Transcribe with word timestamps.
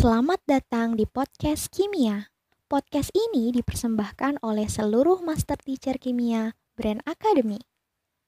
Selamat 0.00 0.40
datang 0.48 0.96
di 0.96 1.04
podcast 1.04 1.68
Kimia. 1.68 2.32
Podcast 2.72 3.12
ini 3.12 3.52
dipersembahkan 3.52 4.40
oleh 4.40 4.64
seluruh 4.64 5.20
master 5.20 5.60
teacher 5.60 6.00
kimia 6.00 6.56
Brand 6.72 7.04
Academy. 7.04 7.60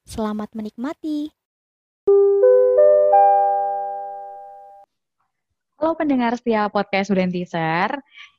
Selamat 0.04 0.52
menikmati. 0.52 1.32
Halo 5.80 5.96
pendengar 5.96 6.36
setia 6.36 6.68
podcast 6.68 7.08
Brand 7.08 7.32
Teacher. 7.32 7.88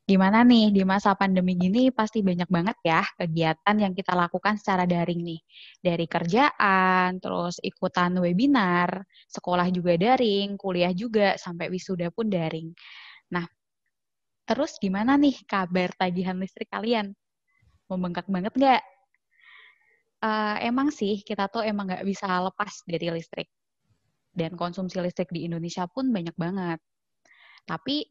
Gimana 0.05 0.45
nih 0.45 0.69
di 0.69 0.85
masa 0.85 1.17
pandemi 1.17 1.57
gini 1.57 1.89
pasti 1.89 2.21
banyak 2.21 2.53
banget 2.53 2.77
ya 2.85 3.01
kegiatan 3.17 3.75
yang 3.81 3.97
kita 3.97 4.13
lakukan 4.13 4.61
secara 4.61 4.85
daring 4.85 5.25
nih. 5.25 5.41
Dari 5.81 6.05
kerjaan, 6.05 7.17
terus 7.17 7.57
ikutan 7.65 8.13
webinar, 8.13 9.01
sekolah 9.25 9.73
juga 9.73 9.97
daring, 9.97 10.53
kuliah 10.53 10.93
juga, 10.93 11.33
sampai 11.33 11.73
wisuda 11.73 12.13
pun 12.13 12.29
daring. 12.29 12.69
Nah, 13.33 13.45
terus 14.45 14.77
gimana 14.77 15.17
nih 15.17 15.41
kabar 15.49 15.89
tagihan 15.97 16.37
listrik 16.37 16.69
kalian? 16.69 17.17
Membengkak 17.89 18.29
banget 18.29 18.53
nggak? 18.53 18.83
Uh, 20.23 20.55
emang 20.63 20.87
sih 20.93 21.19
kita 21.25 21.51
tuh 21.51 21.65
emang 21.65 21.89
nggak 21.89 22.05
bisa 22.05 22.29
lepas 22.45 22.85
dari 22.85 23.09
listrik. 23.09 23.49
Dan 24.33 24.53
konsumsi 24.53 24.97
listrik 25.01 25.29
di 25.33 25.49
Indonesia 25.49 25.89
pun 25.89 26.09
banyak 26.13 26.37
banget. 26.37 26.79
Tapi 27.65 28.05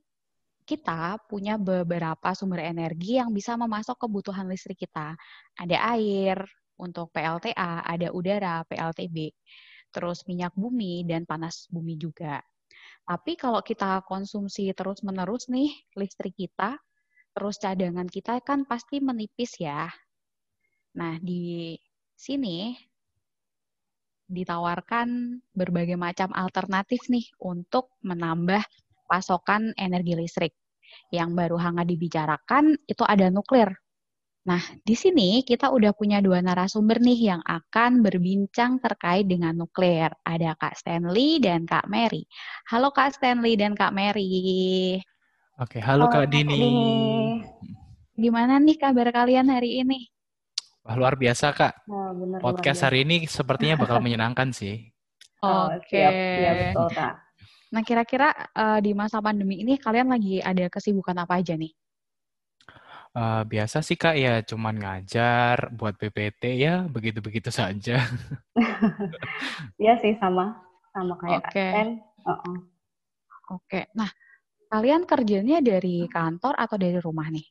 kita 0.63 1.19
punya 1.27 1.59
beberapa 1.59 2.31
sumber 2.39 2.63
energi 2.63 3.19
yang 3.19 3.35
bisa 3.35 3.59
memasok 3.59 4.07
kebutuhan 4.07 4.47
listrik 4.47 4.87
kita. 4.87 5.19
Ada 5.59 5.77
air 5.99 6.39
untuk 6.79 7.11
PLTA, 7.11 7.83
ada 7.87 8.09
udara 8.15 8.63
PLTB, 8.67 9.35
terus 9.91 10.23
minyak 10.27 10.55
bumi 10.55 11.03
dan 11.07 11.27
panas 11.27 11.67
bumi 11.71 11.99
juga. 11.99 12.43
Tapi 13.03 13.35
kalau 13.35 13.61
kita 13.61 14.07
konsumsi 14.07 14.71
terus-menerus 14.73 15.51
nih 15.51 15.75
listrik 15.99 16.39
kita, 16.39 16.79
terus 17.35 17.59
cadangan 17.59 18.07
kita 18.07 18.39
kan 18.47 18.63
pasti 18.69 19.03
menipis 19.03 19.59
ya. 19.59 19.91
Nah, 20.95 21.19
di 21.19 21.75
sini 22.15 22.77
ditawarkan 24.33 25.41
berbagai 25.53 25.99
macam 25.99 26.33
alternatif 26.33 27.11
nih 27.13 27.27
untuk 27.43 27.93
menambah 28.07 28.63
pasokan 29.11 29.77
energi 29.77 30.15
listrik. 30.17 30.53
Yang 31.13 31.31
baru 31.37 31.57
hangat 31.61 31.89
dibicarakan 31.89 32.77
itu 32.89 33.05
ada 33.05 33.29
nuklir. 33.29 33.73
Nah, 34.43 34.59
di 34.83 34.99
sini 34.99 35.47
kita 35.47 35.71
udah 35.71 35.95
punya 35.95 36.19
dua 36.19 36.43
narasumber 36.43 36.99
nih 36.99 37.31
yang 37.31 37.43
akan 37.47 38.03
berbincang 38.03 38.83
terkait 38.83 39.31
dengan 39.31 39.55
nuklir. 39.55 40.11
Ada 40.27 40.59
Kak 40.59 40.75
Stanley 40.83 41.39
dan 41.39 41.63
Kak 41.63 41.87
Mary. 41.87 42.27
Halo 42.67 42.91
Kak 42.91 43.15
Stanley 43.15 43.55
dan 43.55 43.79
Kak 43.79 43.95
Mary. 43.95 44.99
Oke, 45.63 45.79
halo, 45.79 46.11
halo 46.11 46.27
Kak 46.27 46.27
Dini. 46.35 46.59
Gimana 48.19 48.59
nih 48.59 48.83
kabar 48.83 49.15
kalian 49.15 49.47
hari 49.47 49.79
ini? 49.79 50.11
Wah, 50.83 50.99
luar 50.99 51.15
biasa 51.15 51.55
Kak. 51.55 51.87
Oh, 51.87 52.11
bener, 52.11 52.43
Podcast 52.43 52.83
hari 52.83 53.07
ini 53.07 53.31
sepertinya 53.31 53.79
bakal 53.79 54.03
menyenangkan 54.05 54.51
sih. 54.51 54.91
Oke. 55.39 55.87
Okay. 55.87 56.03
Siap, 56.03 56.15
siap, 56.19 56.55
betul 56.67 56.89
Kak. 56.99 57.15
Nah, 57.73 57.83
kira-kira 57.87 58.35
uh, 58.59 58.83
di 58.83 58.91
masa 58.91 59.23
pandemi 59.23 59.63
ini 59.63 59.79
kalian 59.79 60.11
lagi 60.11 60.43
ada 60.43 60.67
kesibukan 60.67 61.15
apa 61.23 61.39
aja 61.39 61.55
nih? 61.55 61.71
Uh, 63.13 63.45
biasa 63.45 63.85
sih 63.85 64.01
Kak 64.01 64.17
ya 64.17 64.41
cuman 64.41 64.73
ngajar 64.73 65.69
buat 65.77 66.01
PPT 66.01 66.57
ya 66.57 66.89
begitu-begitu 66.89 67.53
saja. 67.61 68.01
Iya 69.77 69.95
sih 70.01 70.17
sama 70.17 70.57
sama 70.97 71.21
kayak 71.21 71.45
Oke. 71.45 71.53
Okay. 71.53 71.73
Uh 72.25 72.31
-uh. 72.33 72.57
Oke. 73.53 73.69
Okay. 73.69 73.85
Nah, 73.93 74.09
kalian 74.73 75.05
kerjanya 75.05 75.61
dari 75.61 76.09
kantor 76.09 76.57
atau 76.57 76.77
dari 76.81 76.97
rumah 77.01 77.29
nih? 77.29 77.45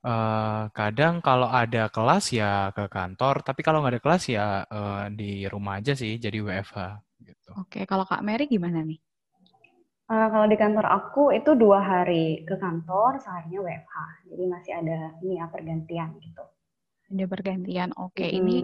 Uh, 0.00 0.72
kadang 0.72 1.20
kalau 1.20 1.46
ada 1.52 1.92
kelas 1.92 2.32
ya 2.32 2.72
ke 2.72 2.88
kantor, 2.88 3.44
tapi 3.44 3.60
kalau 3.60 3.84
nggak 3.84 4.00
ada 4.00 4.02
kelas 4.02 4.24
ya 4.32 4.64
uh, 4.64 5.12
di 5.12 5.44
rumah 5.44 5.76
aja 5.76 5.92
sih, 5.92 6.16
jadi 6.16 6.40
WFH 6.40 6.78
gitu. 7.20 7.50
Oke, 7.60 7.84
kalau 7.84 8.08
Kak 8.08 8.24
Mary 8.24 8.48
gimana 8.48 8.80
nih? 8.80 8.96
Uh, 10.10 10.26
kalau 10.26 10.46
di 10.50 10.58
kantor 10.58 10.86
aku 10.90 11.30
itu 11.30 11.54
dua 11.54 11.78
hari 11.78 12.42
ke 12.42 12.58
kantor, 12.58 13.22
seharinya 13.22 13.62
WFH. 13.62 13.96
Jadi 14.26 14.44
masih 14.50 14.72
ada 14.74 14.98
ini 15.22 15.38
ya 15.38 15.46
pergantian 15.46 16.08
gitu. 16.18 16.42
Ada 17.14 17.24
pergantian. 17.30 17.94
Oke, 17.94 18.26
hmm. 18.26 18.38
ini 18.42 18.56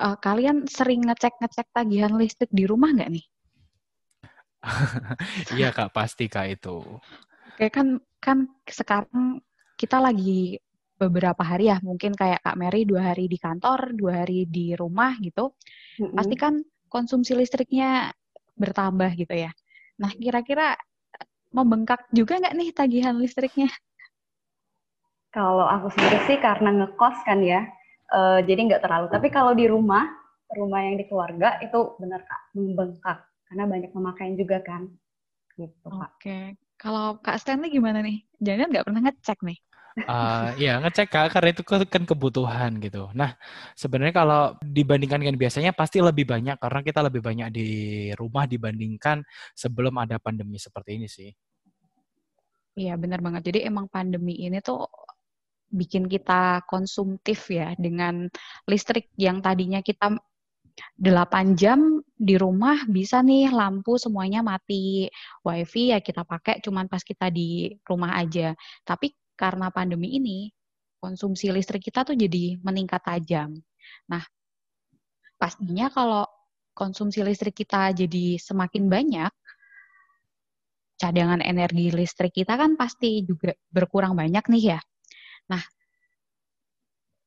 uh, 0.00 0.16
kalian 0.16 0.64
sering 0.64 1.04
ngecek-ngecek 1.04 1.68
tagihan 1.76 2.16
listrik 2.16 2.48
di 2.48 2.64
rumah 2.64 2.96
nggak 2.96 3.12
nih? 3.12 3.26
Iya 5.56 5.72
kak, 5.72 5.92
pasti 5.92 6.32
kak 6.32 6.48
itu. 6.48 6.80
Oke 7.56 7.66
kan 7.68 8.00
kan 8.16 8.48
sekarang 8.64 9.44
kita 9.76 10.00
lagi 10.00 10.60
beberapa 11.00 11.40
hari 11.40 11.72
ya, 11.72 11.80
mungkin 11.80 12.12
kayak 12.12 12.44
Kak 12.44 12.60
Mary 12.60 12.84
dua 12.84 13.12
hari 13.12 13.24
di 13.24 13.40
kantor, 13.40 13.96
dua 13.96 14.24
hari 14.24 14.44
di 14.44 14.76
rumah 14.76 15.16
gitu. 15.24 15.56
Mm-hmm. 15.96 16.12
Pasti 16.12 16.36
kan 16.36 16.60
konsumsi 16.92 17.32
listriknya 17.32 18.12
bertambah 18.60 19.16
gitu 19.16 19.48
ya. 19.48 19.52
Nah, 20.00 20.12
kira-kira 20.16 20.80
membengkak 21.52 22.08
juga 22.16 22.40
nggak 22.40 22.54
nih 22.56 22.68
tagihan 22.72 23.14
listriknya? 23.20 23.68
Kalau 25.30 25.68
aku 25.68 25.92
sendiri 25.94 26.18
sih 26.26 26.38
karena 26.40 26.74
ngekos 26.74 27.22
kan 27.22 27.38
ya, 27.44 27.68
uh, 28.10 28.40
jadi 28.42 28.60
nggak 28.66 28.82
terlalu. 28.82 29.06
Tapi 29.12 29.28
kalau 29.30 29.52
di 29.54 29.68
rumah, 29.68 30.08
rumah 30.56 30.80
yang 30.82 30.98
di 30.98 31.06
keluarga 31.06 31.60
itu 31.62 31.94
benar 32.02 32.26
kak 32.26 32.42
membengkak 32.56 33.18
karena 33.46 33.64
banyak 33.68 33.90
pemakaian 33.94 34.34
juga 34.34 34.58
kan. 34.64 34.90
Gitu. 35.54 35.86
Oke, 35.92 36.56
kalau 36.80 37.20
Kak 37.20 37.36
Stanley 37.36 37.68
gimana 37.68 38.00
nih? 38.00 38.24
Jangan 38.40 38.72
nggak 38.72 38.86
pernah 38.88 39.02
ngecek 39.04 39.38
nih? 39.44 39.58
Uh, 39.90 40.54
ya 40.54 40.78
ngecek 40.78 41.10
kak 41.10 41.34
karena 41.34 41.50
itu 41.50 41.62
kan 41.66 42.06
kebutuhan 42.06 42.78
gitu. 42.78 43.10
Nah 43.10 43.34
sebenarnya 43.74 44.14
kalau 44.14 44.42
dibandingkan 44.62 45.18
dengan 45.18 45.34
biasanya 45.34 45.74
pasti 45.74 45.98
lebih 45.98 46.30
banyak 46.30 46.62
karena 46.62 46.80
kita 46.86 47.00
lebih 47.02 47.20
banyak 47.20 47.48
di 47.50 47.68
rumah 48.14 48.46
dibandingkan 48.46 49.26
sebelum 49.58 49.98
ada 49.98 50.22
pandemi 50.22 50.62
seperti 50.62 50.90
ini 50.94 51.08
sih. 51.10 51.30
Iya 52.78 52.94
benar 52.94 53.18
banget. 53.18 53.50
Jadi 53.50 53.66
emang 53.66 53.90
pandemi 53.90 54.38
ini 54.38 54.62
tuh 54.62 54.86
bikin 55.70 56.06
kita 56.06 56.66
konsumtif 56.66 57.50
ya 57.50 57.74
dengan 57.78 58.26
listrik 58.66 59.10
yang 59.18 59.38
tadinya 59.42 59.82
kita 59.82 60.18
8 60.96 61.60
jam 61.60 62.00
di 62.16 62.40
rumah 62.40 62.88
bisa 62.88 63.20
nih 63.20 63.52
lampu 63.52 64.00
semuanya 64.00 64.40
mati, 64.40 65.10
wifi 65.44 65.92
ya 65.92 65.98
kita 66.00 66.24
pakai 66.24 66.62
cuman 66.64 66.88
pas 66.88 67.02
kita 67.04 67.28
di 67.28 67.74
rumah 67.84 68.16
aja. 68.16 68.56
Tapi 68.86 69.12
karena 69.40 69.72
pandemi 69.72 70.20
ini 70.20 70.52
konsumsi 71.00 71.48
listrik 71.48 71.80
kita 71.88 72.04
tuh 72.04 72.12
jadi 72.12 72.60
meningkat 72.60 73.00
tajam. 73.00 73.56
Nah, 74.12 74.20
pastinya 75.40 75.88
kalau 75.88 76.28
konsumsi 76.76 77.24
listrik 77.24 77.56
kita 77.56 77.96
jadi 77.96 78.36
semakin 78.36 78.92
banyak, 78.92 79.32
cadangan 81.00 81.40
energi 81.40 81.88
listrik 81.88 82.36
kita 82.36 82.60
kan 82.60 82.76
pasti 82.76 83.24
juga 83.24 83.56
berkurang 83.72 84.12
banyak 84.12 84.44
nih 84.52 84.76
ya. 84.76 84.80
Nah, 85.48 85.64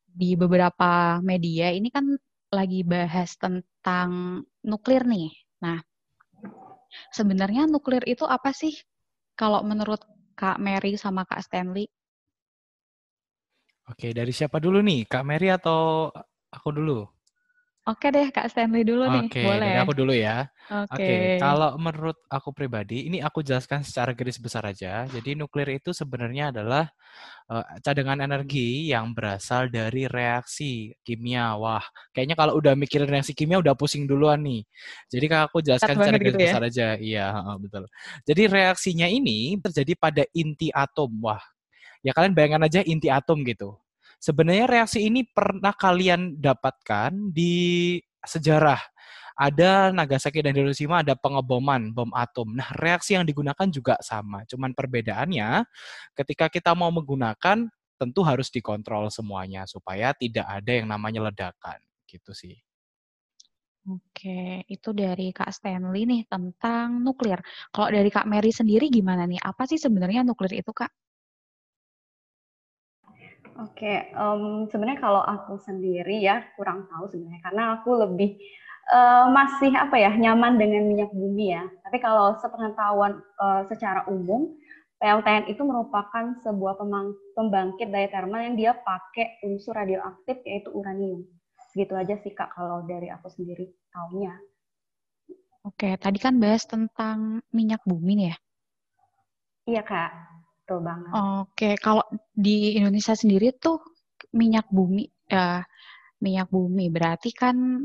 di 0.05 0.37
beberapa 0.37 1.17
media 1.25 1.73
ini 1.73 1.89
kan 1.89 2.05
lagi 2.53 2.85
bahas 2.85 3.33
tentang 3.41 4.41
nuklir 4.61 5.09
nih. 5.09 5.33
Nah, 5.65 5.81
sebenarnya 7.09 7.65
nuklir 7.65 8.05
itu 8.05 8.29
apa 8.29 8.53
sih? 8.53 8.77
Kalau 9.33 9.65
menurut 9.65 10.05
Kak 10.37 10.61
Mary 10.61 10.93
sama 10.93 11.25
Kak 11.25 11.41
Stanley? 11.41 11.89
Oke, 13.83 14.15
dari 14.15 14.31
siapa 14.31 14.63
dulu 14.63 14.79
nih? 14.79 15.03
Kak 15.03 15.23
Mary 15.27 15.51
atau 15.51 16.07
aku 16.47 16.69
dulu? 16.71 17.03
Oke 17.83 18.15
deh, 18.15 18.31
Kak 18.31 18.47
Stanley 18.47 18.87
dulu 18.87 19.11
nih. 19.11 19.27
Oke, 19.27 19.43
Boleh. 19.43 19.67
dari 19.67 19.79
aku 19.83 19.91
dulu 19.91 20.15
ya. 20.15 20.47
Oke. 20.71 21.03
Oke, 21.03 21.15
kalau 21.35 21.75
menurut 21.75 22.15
aku 22.31 22.55
pribadi, 22.55 23.11
ini 23.11 23.19
aku 23.19 23.43
jelaskan 23.43 23.83
secara 23.83 24.15
garis 24.15 24.39
besar 24.39 24.63
aja. 24.63 25.03
Jadi 25.11 25.35
nuklir 25.35 25.67
itu 25.75 25.91
sebenarnya 25.91 26.55
adalah 26.55 26.87
uh, 27.51 27.65
cadangan 27.83 28.23
energi 28.23 28.87
yang 28.87 29.11
berasal 29.11 29.67
dari 29.67 30.07
reaksi 30.07 30.95
kimia. 31.03 31.59
Wah, 31.59 31.83
kayaknya 32.15 32.39
kalau 32.39 32.55
udah 32.55 32.71
mikirin 32.79 33.11
reaksi 33.11 33.35
kimia 33.35 33.59
udah 33.59 33.75
pusing 33.75 34.07
duluan 34.07 34.39
nih. 34.47 34.63
Jadi 35.11 35.25
kalau 35.27 35.43
aku 35.51 35.59
jelaskan 35.59 35.99
secara 35.99 36.15
garis 36.23 36.31
gitu 36.31 36.39
ya? 36.39 36.45
besar 36.47 36.63
aja. 36.63 36.87
Iya, 36.95 37.25
betul. 37.59 37.83
Jadi 38.23 38.41
reaksinya 38.47 39.11
ini 39.11 39.59
terjadi 39.59 39.91
pada 39.99 40.23
inti 40.31 40.71
atom. 40.71 41.11
Wah, 41.19 41.43
ya 42.03 42.11
kalian 42.11 42.35
bayangkan 42.35 42.67
aja 42.67 42.83
inti 42.83 43.07
atom 43.07 43.41
gitu. 43.47 43.79
Sebenarnya 44.19 44.67
reaksi 44.69 45.03
ini 45.03 45.27
pernah 45.27 45.75
kalian 45.75 46.39
dapatkan 46.39 47.11
di 47.33 47.97
sejarah. 48.23 48.79
Ada 49.33 49.89
Nagasaki 49.89 50.45
dan 50.45 50.53
Hiroshima 50.53 51.01
ada 51.01 51.17
pengeboman 51.17 51.89
bom 51.89 52.13
atom. 52.13 52.53
Nah, 52.53 52.69
reaksi 52.77 53.17
yang 53.17 53.25
digunakan 53.25 53.65
juga 53.67 53.97
sama. 53.99 54.45
Cuman 54.45 54.77
perbedaannya 54.77 55.65
ketika 56.13 56.47
kita 56.53 56.77
mau 56.77 56.93
menggunakan 56.93 57.65
tentu 57.97 58.21
harus 58.21 58.53
dikontrol 58.53 59.09
semuanya 59.09 59.65
supaya 59.65 60.13
tidak 60.13 60.45
ada 60.45 60.71
yang 60.71 60.87
namanya 60.87 61.33
ledakan 61.33 61.81
gitu 62.05 62.31
sih. 62.31 62.53
Oke, 63.83 64.63
itu 64.71 64.89
dari 64.95 65.35
Kak 65.35 65.51
Stanley 65.51 66.07
nih 66.07 66.21
tentang 66.31 67.03
nuklir. 67.03 67.43
Kalau 67.67 67.91
dari 67.91 68.07
Kak 68.07 68.23
Mary 68.23 68.55
sendiri 68.55 68.87
gimana 68.87 69.27
nih? 69.27 69.43
Apa 69.43 69.67
sih 69.67 69.75
sebenarnya 69.75 70.23
nuklir 70.23 70.55
itu, 70.55 70.71
Kak? 70.71 70.87
Oke, 73.61 74.09
um, 74.17 74.65
sebenarnya 74.65 74.97
kalau 74.97 75.21
aku 75.21 75.61
sendiri 75.61 76.17
ya 76.17 76.41
kurang 76.57 76.89
tahu 76.89 77.05
sebenarnya 77.05 77.41
karena 77.45 77.63
aku 77.77 78.01
lebih 78.01 78.41
uh, 78.89 79.29
masih 79.29 79.69
apa 79.77 79.93
ya 79.93 80.09
nyaman 80.09 80.57
dengan 80.57 80.89
minyak 80.89 81.13
bumi 81.13 81.53
ya. 81.53 81.61
Tapi 81.85 82.01
kalau 82.01 82.33
sepengetahuan 82.41 83.21
uh, 83.37 83.61
secara 83.69 84.09
umum, 84.09 84.57
PLTN 84.97 85.53
itu 85.53 85.61
merupakan 85.61 86.33
sebuah 86.41 86.81
pembangkit 87.37 87.93
daya 87.93 88.09
termal 88.09 88.41
yang 88.41 88.57
dia 88.57 88.73
pakai 88.73 89.45
unsur 89.45 89.77
radioaktif 89.77 90.41
yaitu 90.49 90.73
uranium. 90.73 91.21
Gitu 91.77 91.93
aja 91.93 92.17
sih 92.25 92.33
kak 92.33 92.57
kalau 92.57 92.81
dari 92.89 93.13
aku 93.13 93.29
sendiri 93.29 93.69
tahunya. 93.93 94.33
Oke, 95.63 95.93
tadi 96.01 96.17
kan 96.17 96.41
bahas 96.41 96.65
tentang 96.65 97.45
minyak 97.53 97.85
bumi 97.85 98.17
nih 98.17 98.27
ya. 98.33 98.37
Iya 99.63 99.81
kak. 99.85 100.32
Betul 100.63 100.79
banget. 100.79 101.11
Oke, 101.43 101.69
kalau 101.75 102.07
di 102.31 102.79
Indonesia 102.79 103.11
sendiri 103.11 103.51
tuh 103.59 103.83
minyak 104.31 104.71
bumi 104.71 105.03
ya 105.27 105.61
minyak 106.23 106.47
bumi 106.47 106.87
berarti 106.87 107.35
kan 107.35 107.83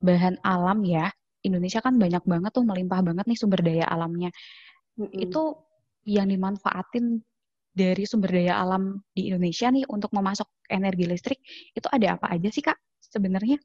bahan 0.00 0.40
alam 0.40 0.80
ya. 0.88 1.12
Indonesia 1.44 1.84
kan 1.84 2.00
banyak 2.00 2.24
banget 2.24 2.56
tuh 2.56 2.64
melimpah 2.64 3.04
banget 3.04 3.28
nih 3.28 3.36
sumber 3.36 3.60
daya 3.60 3.84
alamnya. 3.84 4.32
Mm 4.96 5.12
-hmm. 5.12 5.24
Itu 5.28 5.42
yang 6.08 6.32
dimanfaatin 6.32 7.20
dari 7.74 8.08
sumber 8.08 8.32
daya 8.32 8.56
alam 8.56 9.04
di 9.12 9.28
Indonesia 9.28 9.68
nih 9.68 9.84
untuk 9.92 10.08
memasok 10.16 10.48
energi 10.72 11.04
listrik 11.04 11.44
itu 11.76 11.84
ada 11.92 12.16
apa 12.16 12.32
aja 12.32 12.48
sih 12.48 12.64
Kak 12.64 12.78
sebenarnya? 13.04 13.60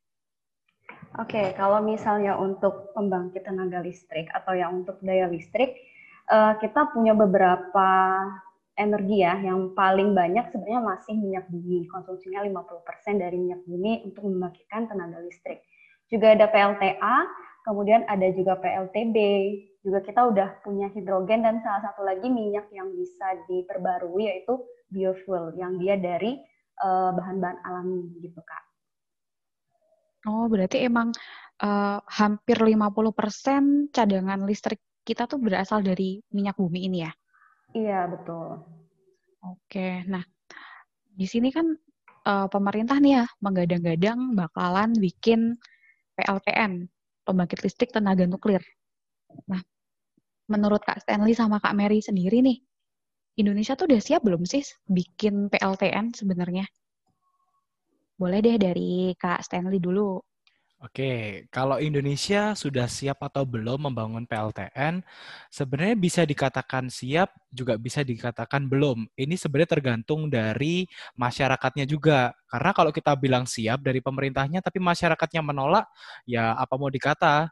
Oke, 1.15 1.55
kalau 1.55 1.79
misalnya 1.79 2.35
untuk 2.35 2.91
pembangkit 2.91 3.47
tenaga 3.47 3.79
listrik 3.79 4.27
atau 4.35 4.53
yang 4.57 4.83
untuk 4.83 4.99
daya 4.99 5.31
listrik, 5.31 5.77
eh, 6.27 6.53
kita 6.59 6.91
punya 6.91 7.13
beberapa 7.15 7.87
energi 8.79 9.19
ya, 9.19 9.35
yang 9.43 9.75
paling 9.75 10.15
banyak 10.15 10.47
sebenarnya 10.55 10.81
masih 10.81 11.13
minyak 11.19 11.45
bumi. 11.51 11.85
Konsumsinya 11.91 12.41
50% 12.47 13.19
dari 13.19 13.35
minyak 13.35 13.61
bumi 13.67 14.07
untuk 14.07 14.23
membangkitkan 14.23 14.87
tenaga 14.87 15.19
listrik. 15.19 15.59
Juga 16.07 16.33
ada 16.33 16.47
PLTA, 16.47 17.15
kemudian 17.67 18.07
ada 18.07 18.27
juga 18.31 18.55
PLTB, 18.57 19.17
juga 19.83 19.99
kita 20.03 20.21
udah 20.31 20.49
punya 20.63 20.87
hidrogen 20.91 21.43
dan 21.43 21.59
salah 21.63 21.91
satu 21.91 22.03
lagi 22.03 22.27
minyak 22.27 22.67
yang 22.71 22.91
bisa 22.95 23.43
diperbarui 23.47 24.27
yaitu 24.27 24.59
biofuel 24.89 25.53
yang 25.55 25.79
dia 25.79 25.95
dari 25.95 26.39
uh, 26.83 27.11
bahan-bahan 27.15 27.59
alami 27.63 28.09
gitu 28.19 28.41
Kak. 28.43 28.63
Oh, 30.27 30.51
berarti 30.51 30.83
emang 30.83 31.15
uh, 31.63 31.99
hampir 32.11 32.59
50% 32.59 33.95
cadangan 33.95 34.39
listrik 34.43 34.83
kita 35.07 35.25
tuh 35.31 35.39
berasal 35.39 35.79
dari 35.79 36.19
minyak 36.35 36.59
bumi 36.59 36.91
ini 36.91 37.07
ya? 37.07 37.11
Iya, 37.77 38.09
betul. 38.09 38.65
Oke, 39.45 40.03
nah 40.09 40.23
di 41.15 41.23
sini 41.23 41.47
kan 41.53 41.71
uh, 42.27 42.47
pemerintah 42.51 42.97
nih 42.99 43.23
ya 43.23 43.25
menggadang-gadang 43.39 44.35
bakalan 44.35 44.91
bikin 44.99 45.55
PLTN, 46.19 46.89
pembangkit 47.23 47.63
listrik 47.63 47.95
tenaga 47.95 48.27
nuklir. 48.27 48.59
Nah, 49.47 49.61
menurut 50.51 50.83
Kak 50.83 50.99
Stanley 51.05 51.37
sama 51.37 51.63
Kak 51.63 51.71
Mary 51.77 52.03
sendiri 52.03 52.43
nih, 52.43 52.59
Indonesia 53.39 53.79
tuh 53.79 53.87
udah 53.87 54.01
siap 54.03 54.21
belum 54.27 54.43
sih 54.43 54.65
bikin 54.91 55.47
PLTN 55.47 56.11
sebenarnya? 56.11 56.67
Boleh 58.19 58.43
deh 58.43 58.59
dari 58.59 59.15
Kak 59.15 59.39
Stanley 59.47 59.79
dulu. 59.79 60.19
Oke, 60.79 61.43
kalau 61.51 61.75
Indonesia 61.83 62.55
sudah 62.55 62.87
siap 62.87 63.19
atau 63.19 63.43
belum 63.43 63.91
membangun 63.91 64.23
PLTN, 64.23 65.03
sebenarnya 65.51 65.99
bisa 65.99 66.23
dikatakan 66.23 66.87
siap, 66.87 67.35
juga 67.51 67.75
bisa 67.75 67.99
dikatakan 67.99 68.63
belum. 68.63 69.03
Ini 69.11 69.35
sebenarnya 69.35 69.75
tergantung 69.75 70.31
dari 70.31 70.87
masyarakatnya 71.19 71.83
juga. 71.83 72.31
Karena 72.47 72.71
kalau 72.71 72.95
kita 72.95 73.11
bilang 73.19 73.43
siap 73.43 73.83
dari 73.83 73.99
pemerintahnya, 73.99 74.63
tapi 74.63 74.79
masyarakatnya 74.79 75.43
menolak, 75.43 75.83
ya 76.23 76.55
apa 76.55 76.79
mau 76.79 76.87
dikata? 76.87 77.51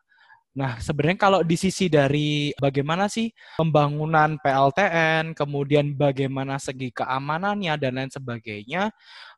Nah, 0.55 0.79
sebenarnya 0.79 1.19
kalau 1.19 1.39
di 1.43 1.59
sisi 1.59 1.91
dari 1.91 2.55
bagaimana 2.55 3.11
sih 3.11 3.27
pembangunan 3.59 4.39
PLTN, 4.39 5.35
kemudian 5.35 5.99
bagaimana 5.99 6.63
segi 6.63 6.95
keamanannya 6.95 7.75
dan 7.75 7.91
lain 7.99 8.11
sebagainya, 8.11 8.87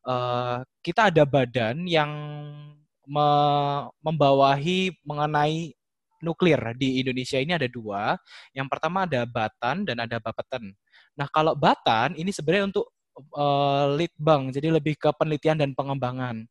eh, 0.06 0.58
kita 0.86 1.10
ada 1.10 1.26
badan 1.26 1.90
yang 1.90 2.12
me 3.10 3.30
membawahi 4.06 4.94
mengenai 5.02 5.74
nuklir 6.22 6.60
di 6.78 7.02
Indonesia 7.02 7.42
ini 7.42 7.58
ada 7.58 7.66
dua. 7.66 8.16
Yang 8.54 8.68
pertama 8.70 9.10
ada 9.10 9.26
Batan 9.26 9.88
dan 9.88 9.98
ada 10.04 10.22
Bapeten. 10.22 10.76
Nah, 11.18 11.28
kalau 11.32 11.58
Batan 11.58 12.16
ini 12.16 12.30
sebenarnya 12.30 12.70
untuk 12.70 12.86
uh, 13.36 13.96
lead 13.98 14.14
bank, 14.20 14.56
jadi 14.56 14.70
lebih 14.72 14.96
ke 15.00 15.10
penelitian 15.16 15.58
dan 15.60 15.72
pengembangan. 15.74 16.46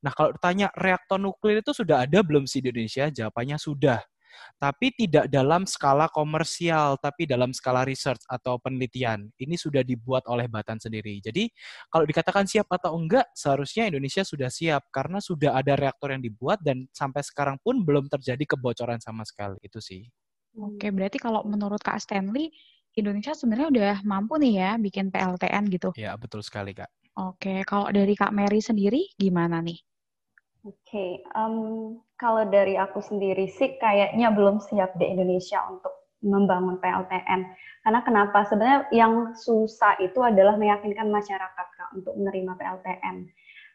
Nah, 0.00 0.12
kalau 0.16 0.32
ditanya 0.32 0.72
reaktor 0.76 1.20
nuklir 1.20 1.60
itu 1.60 1.72
sudah 1.76 2.08
ada 2.08 2.24
belum 2.24 2.48
sih 2.48 2.64
di 2.64 2.72
Indonesia? 2.72 3.12
Jawabannya 3.12 3.58
sudah 3.60 4.00
tapi 4.56 4.92
tidak 4.94 5.28
dalam 5.28 5.68
skala 5.68 6.08
komersial, 6.10 6.96
tapi 6.98 7.28
dalam 7.28 7.52
skala 7.52 7.84
research 7.84 8.22
atau 8.28 8.56
penelitian. 8.56 9.28
Ini 9.36 9.54
sudah 9.54 9.84
dibuat 9.84 10.24
oleh 10.30 10.48
Batan 10.48 10.80
sendiri. 10.80 11.18
Jadi 11.20 11.48
kalau 11.92 12.08
dikatakan 12.08 12.48
siap 12.48 12.70
atau 12.72 12.96
enggak, 12.96 13.28
seharusnya 13.36 13.88
Indonesia 13.88 14.22
sudah 14.22 14.48
siap 14.48 14.88
karena 14.90 15.20
sudah 15.20 15.56
ada 15.56 15.76
reaktor 15.76 16.12
yang 16.12 16.22
dibuat 16.24 16.60
dan 16.64 16.88
sampai 16.92 17.20
sekarang 17.20 17.60
pun 17.60 17.82
belum 17.84 18.08
terjadi 18.08 18.56
kebocoran 18.56 18.98
sama 19.02 19.22
sekali. 19.26 19.60
Itu 19.60 19.78
sih. 19.82 20.06
Oke, 20.56 20.88
berarti 20.88 21.20
kalau 21.20 21.44
menurut 21.44 21.84
Kak 21.84 22.00
Stanley, 22.00 22.48
Indonesia 22.96 23.36
sebenarnya 23.36 23.68
udah 23.68 23.94
mampu 24.08 24.40
nih 24.40 24.54
ya 24.56 24.70
bikin 24.80 25.12
PLTN 25.12 25.68
gitu. 25.68 25.92
Ya, 26.00 26.16
betul 26.16 26.40
sekali, 26.40 26.72
Kak. 26.72 26.88
Oke, 27.16 27.60
kalau 27.68 27.92
dari 27.92 28.16
Kak 28.16 28.32
Mary 28.32 28.64
sendiri 28.64 29.08
gimana 29.20 29.60
nih? 29.60 29.76
Oke, 30.64 30.80
okay, 30.84 31.10
um, 31.36 32.00
kalau 32.16 32.48
dari 32.48 32.80
aku 32.80 33.04
sendiri 33.04 33.48
sih 33.52 33.76
kayaknya 33.76 34.32
belum 34.32 34.60
siap 34.64 34.96
di 34.96 35.04
Indonesia 35.04 35.60
untuk 35.68 35.92
membangun 36.24 36.80
PLTN. 36.80 37.40
Karena 37.84 38.00
kenapa? 38.02 38.42
Sebenarnya 38.48 38.80
yang 38.90 39.36
susah 39.36 40.00
itu 40.02 40.18
adalah 40.24 40.58
meyakinkan 40.58 41.06
masyarakat 41.12 41.66
Kak 41.76 41.88
untuk 41.94 42.16
menerima 42.18 42.56
PLTN. 42.56 43.16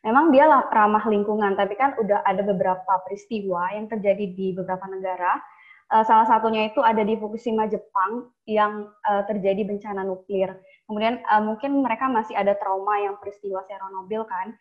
Memang 0.02 0.34
dia 0.34 0.50
ramah 0.50 1.06
lingkungan, 1.06 1.54
tapi 1.54 1.78
kan 1.78 1.94
udah 2.02 2.26
ada 2.26 2.42
beberapa 2.42 2.94
peristiwa 3.06 3.70
yang 3.78 3.86
terjadi 3.86 4.34
di 4.34 4.58
beberapa 4.58 4.90
negara. 4.90 5.38
Uh, 5.92 6.02
salah 6.08 6.26
satunya 6.26 6.72
itu 6.74 6.82
ada 6.82 7.06
di 7.06 7.14
Fukushima, 7.20 7.70
Jepang, 7.70 8.34
yang 8.50 8.90
uh, 9.06 9.22
terjadi 9.30 9.62
bencana 9.62 10.02
nuklir. 10.02 10.50
Kemudian 10.90 11.22
uh, 11.30 11.44
mungkin 11.46 11.86
mereka 11.86 12.10
masih 12.10 12.34
ada 12.34 12.58
trauma 12.58 12.98
yang 12.98 13.22
peristiwa 13.22 13.62
Chernobyl 13.70 14.26
kan, 14.26 14.58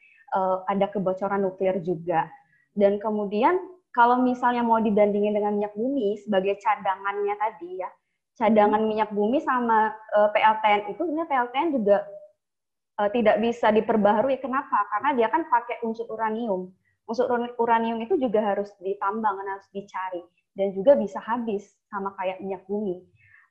ada 0.71 0.87
kebocoran 0.95 1.43
nuklir 1.43 1.83
juga. 1.83 2.31
Dan 2.71 3.03
kemudian 3.03 3.59
kalau 3.91 4.23
misalnya 4.23 4.63
mau 4.63 4.79
dibandingin 4.79 5.35
dengan 5.35 5.59
minyak 5.59 5.75
bumi 5.75 6.19
sebagai 6.23 6.59
cadangannya 6.63 7.35
tadi 7.35 7.83
ya, 7.83 7.91
cadangan 8.39 8.83
minyak 8.87 9.11
bumi 9.11 9.43
sama 9.43 9.91
uh, 10.15 10.29
eh, 10.29 10.29
PLTN 10.33 10.81
itu 10.95 11.01
sebenarnya 11.03 11.29
PLTN 11.29 11.69
juga 11.75 11.99
uh, 13.03 13.11
tidak 13.11 13.37
bisa 13.43 13.69
diperbaharui. 13.75 14.39
Kenapa? 14.39 14.87
Karena 14.95 15.11
dia 15.19 15.29
kan 15.29 15.45
pakai 15.51 15.83
unsur 15.83 16.07
uranium. 16.09 16.71
Unsur 17.11 17.27
uranium 17.59 17.99
itu 17.99 18.15
juga 18.17 18.39
harus 18.55 18.71
ditambang, 18.79 19.43
harus 19.43 19.67
dicari 19.75 20.23
dan 20.55 20.71
juga 20.75 20.95
bisa 20.99 21.19
habis 21.23 21.67
sama 21.91 22.15
kayak 22.19 22.39
minyak 22.39 22.63
bumi. 22.71 23.03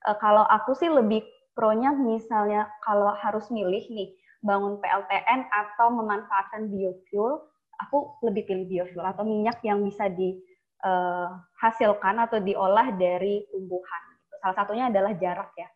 Uh, 0.07 0.15
kalau 0.23 0.47
aku 0.47 0.71
sih 0.73 0.87
lebih 0.87 1.25
pro-nya 1.51 1.91
misalnya 1.91 2.71
kalau 2.87 3.11
harus 3.19 3.51
milih 3.51 3.83
nih 3.91 4.15
bangun 4.39 4.79
PLTN 4.79 5.51
atau 5.51 5.91
memanfaatkan 5.91 6.71
biofuel, 6.71 7.48
aku 7.79 8.19
lebih 8.27 8.43
pilih 8.45 8.67
biofuel 8.67 9.05
atau 9.07 9.23
minyak 9.23 9.63
yang 9.63 9.79
bisa 9.87 10.11
dihasilkan 10.11 12.15
eh, 12.19 12.23
atau 12.27 12.43
diolah 12.43 12.91
dari 12.99 13.47
tumbuhan. 13.47 14.03
Salah 14.39 14.55
satunya 14.55 14.87
adalah 14.91 15.13
jarak 15.15 15.51
ya, 15.55 15.67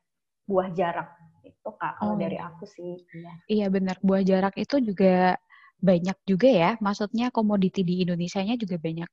buah 0.48 0.72
jarak. 0.76 1.10
Itu 1.44 1.72
kak 1.76 2.00
kalau 2.00 2.16
oh. 2.16 2.20
dari 2.20 2.38
aku 2.40 2.66
sih. 2.68 2.98
Iya. 3.12 3.32
iya 3.48 3.70
benar, 3.72 3.98
buah 4.04 4.24
jarak 4.24 4.58
itu 4.60 4.80
juga 4.84 5.38
banyak 5.80 6.18
juga 6.28 6.48
ya. 6.52 6.78
Maksudnya 6.80 7.32
komoditi 7.32 7.84
di 7.84 8.02
Indonesia-nya 8.04 8.56
juga 8.60 8.78
banyak. 8.80 9.10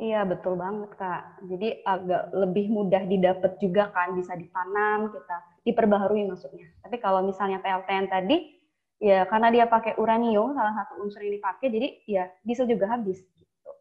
Iya 0.00 0.24
betul 0.24 0.56
banget 0.56 0.96
kak. 0.96 1.44
Jadi 1.44 1.84
agak 1.84 2.32
lebih 2.32 2.72
mudah 2.72 3.04
didapat 3.04 3.60
juga 3.60 3.92
kan, 3.92 4.16
bisa 4.16 4.32
ditanam 4.32 5.12
kita 5.12 5.36
diperbaharui 5.68 6.24
maksudnya. 6.24 6.72
Tapi 6.80 6.96
kalau 7.04 7.20
misalnya 7.20 7.60
PLTN 7.60 8.08
tadi 8.08 8.59
ya 9.00 9.24
karena 9.24 9.48
dia 9.48 9.64
pakai 9.64 9.96
uranium 9.96 10.52
salah 10.52 10.76
satu 10.76 11.00
unsur 11.00 11.24
yang 11.24 11.40
dipakai 11.40 11.72
jadi 11.72 11.88
ya 12.04 12.24
diesel 12.44 12.68
juga 12.68 12.92
habis 12.92 13.24
gitu. 13.24 13.72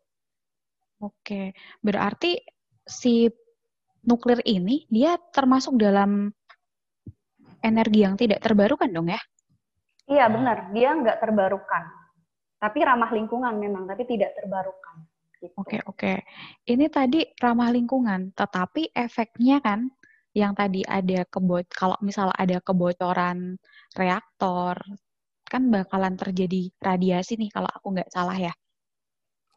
Oke, 1.04 1.52
berarti 1.84 2.40
si 2.88 3.28
nuklir 4.08 4.40
ini 4.48 4.88
dia 4.88 5.20
termasuk 5.36 5.76
dalam 5.76 6.32
energi 7.60 8.00
yang 8.08 8.16
tidak 8.16 8.40
terbarukan 8.40 8.88
dong 8.88 9.12
ya? 9.12 9.20
Iya 10.10 10.26
benar, 10.32 10.72
dia 10.74 10.90
nggak 10.96 11.20
terbarukan. 11.22 11.84
Tapi 12.60 12.80
ramah 12.82 13.12
lingkungan 13.14 13.56
memang, 13.56 13.88
tapi 13.88 14.04
tidak 14.10 14.36
terbarukan. 14.36 15.06
Gitu. 15.40 15.56
Oke, 15.56 15.80
oke. 15.88 16.14
Ini 16.68 16.92
tadi 16.92 17.24
ramah 17.40 17.72
lingkungan, 17.72 18.36
tetapi 18.36 18.92
efeknya 18.92 19.64
kan 19.64 19.88
yang 20.36 20.52
tadi 20.52 20.84
ada 20.84 21.24
kebot 21.26 21.66
kalau 21.72 21.96
misal 22.04 22.30
ada 22.36 22.60
kebocoran 22.60 23.58
reaktor 23.96 24.78
kan 25.50 25.68
bakalan 25.74 26.13
terjadi 26.15 26.70
radiasi 26.79 27.36
nih 27.41 27.50
kalau 27.50 27.70
aku 27.74 27.88
nggak 27.98 28.10
salah 28.13 28.38
ya. 28.38 28.53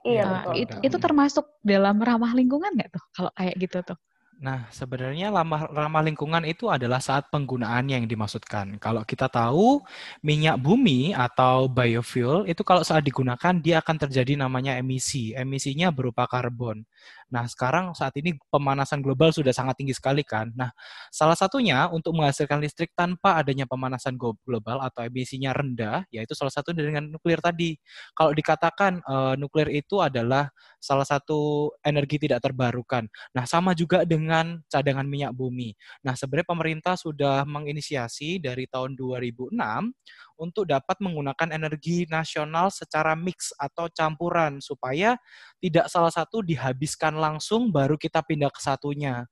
Iya, 0.03 0.25
uh, 0.25 0.31
betul. 0.33 0.55
Itu, 0.59 0.75
itu 0.83 0.97
termasuk 0.99 1.47
dalam 1.63 1.97
ramah 2.03 2.33
lingkungan 2.35 2.75
nggak 2.75 2.91
tuh 2.91 3.05
kalau 3.15 3.31
kayak 3.39 3.55
gitu 3.61 3.79
tuh? 3.87 3.99
Nah, 4.43 4.67
sebenarnya 4.75 5.31
ramah, 5.31 5.71
ramah 5.71 6.03
lingkungan 6.03 6.43
itu 6.43 6.67
adalah 6.67 6.99
saat 6.99 7.31
penggunaannya 7.31 8.03
yang 8.03 8.09
dimaksudkan. 8.11 8.75
Kalau 8.83 9.07
kita 9.07 9.31
tahu 9.31 9.79
minyak 10.19 10.59
bumi 10.59 11.15
atau 11.15 11.71
biofuel 11.71 12.51
itu 12.51 12.67
kalau 12.67 12.83
saat 12.83 13.07
digunakan 13.07 13.55
dia 13.63 13.79
akan 13.79 13.97
terjadi 14.03 14.35
namanya 14.35 14.75
emisi. 14.75 15.31
Emisinya 15.31 15.95
berupa 15.95 16.27
karbon. 16.27 16.83
Nah, 17.33 17.49
sekarang 17.49 17.97
saat 17.97 18.13
ini 18.21 18.37
pemanasan 18.53 19.01
global 19.01 19.33
sudah 19.33 19.57
sangat 19.57 19.81
tinggi 19.81 19.97
sekali 19.97 20.21
kan. 20.21 20.53
Nah, 20.53 20.69
salah 21.09 21.33
satunya 21.33 21.89
untuk 21.89 22.13
menghasilkan 22.13 22.61
listrik 22.61 22.93
tanpa 22.93 23.41
adanya 23.41 23.65
pemanasan 23.65 24.21
global 24.21 24.85
atau 24.85 25.01
emisinya 25.09 25.57
rendah, 25.57 26.05
yaitu 26.13 26.37
salah 26.37 26.53
satu 26.53 26.77
dengan 26.77 27.09
nuklir 27.09 27.41
tadi. 27.41 27.81
Kalau 28.13 28.37
dikatakan 28.37 29.01
uh, 29.09 29.35
nuklir 29.41 29.73
itu 29.73 30.05
adalah 30.05 30.53
salah 30.77 31.09
satu 31.09 31.73
energi 31.81 32.21
tidak 32.21 32.45
terbarukan. 32.45 33.09
Nah, 33.33 33.49
sama 33.49 33.73
juga 33.73 34.05
dengan 34.05 34.61
cadangan 34.69 35.09
minyak 35.09 35.33
bumi. 35.33 35.73
Nah, 36.05 36.13
sebenarnya 36.13 36.49
pemerintah 36.53 36.95
sudah 37.01 37.49
menginisiasi 37.49 38.45
dari 38.45 38.69
tahun 38.69 38.93
2006 38.93 39.57
untuk 40.39 40.69
dapat 40.69 40.99
menggunakan 41.03 41.53
energi 41.53 42.09
nasional 42.09 42.69
secara 42.73 43.13
mix 43.13 43.53
atau 43.57 43.89
campuran 43.93 44.59
supaya 44.63 45.17
tidak 45.59 45.89
salah 45.89 46.11
satu 46.11 46.41
dihabiskan 46.41 47.17
langsung 47.17 47.71
baru 47.71 47.97
kita 47.99 48.23
pindah 48.25 48.51
ke 48.53 48.61
satunya. 48.61 49.27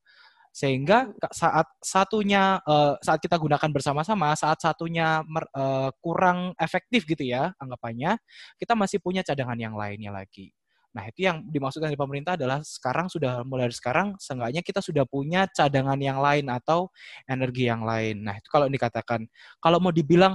Sehingga 0.51 1.15
saat 1.31 1.71
satunya 1.79 2.59
uh, 2.67 2.99
saat 2.99 3.23
kita 3.23 3.39
gunakan 3.39 3.71
bersama-sama 3.71 4.35
saat 4.35 4.59
satunya 4.59 5.23
uh, 5.55 5.95
kurang 6.03 6.59
efektif 6.59 7.07
gitu 7.07 7.23
ya 7.23 7.55
anggapannya 7.63 8.19
kita 8.59 8.75
masih 8.75 8.99
punya 8.99 9.23
cadangan 9.23 9.55
yang 9.55 9.79
lainnya 9.79 10.11
lagi. 10.11 10.51
Nah 10.91 11.07
itu 11.07 11.23
yang 11.23 11.47
dimaksudkan 11.47 11.95
dari 11.95 12.01
pemerintah 12.01 12.35
adalah 12.35 12.59
sekarang 12.67 13.07
sudah 13.07 13.47
mulai 13.47 13.71
dari 13.71 13.77
sekarang 13.79 14.19
seenggaknya 14.19 14.63
kita 14.67 14.83
sudah 14.83 15.07
punya 15.07 15.47
cadangan 15.47 15.99
yang 16.03 16.19
lain 16.19 16.51
atau 16.51 16.91
energi 17.31 17.71
yang 17.71 17.87
lain. 17.87 18.27
Nah 18.27 18.35
itu 18.35 18.49
kalau 18.51 18.67
dikatakan. 18.67 19.23
Kalau 19.63 19.79
mau 19.79 19.95
dibilang 19.95 20.35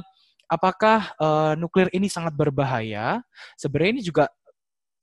apakah 0.50 1.14
uh, 1.18 1.54
nuklir 1.58 1.90
ini 1.94 2.10
sangat 2.10 2.34
berbahaya? 2.34 3.22
Sebenarnya 3.58 3.92
ini 4.00 4.04
juga 4.06 4.25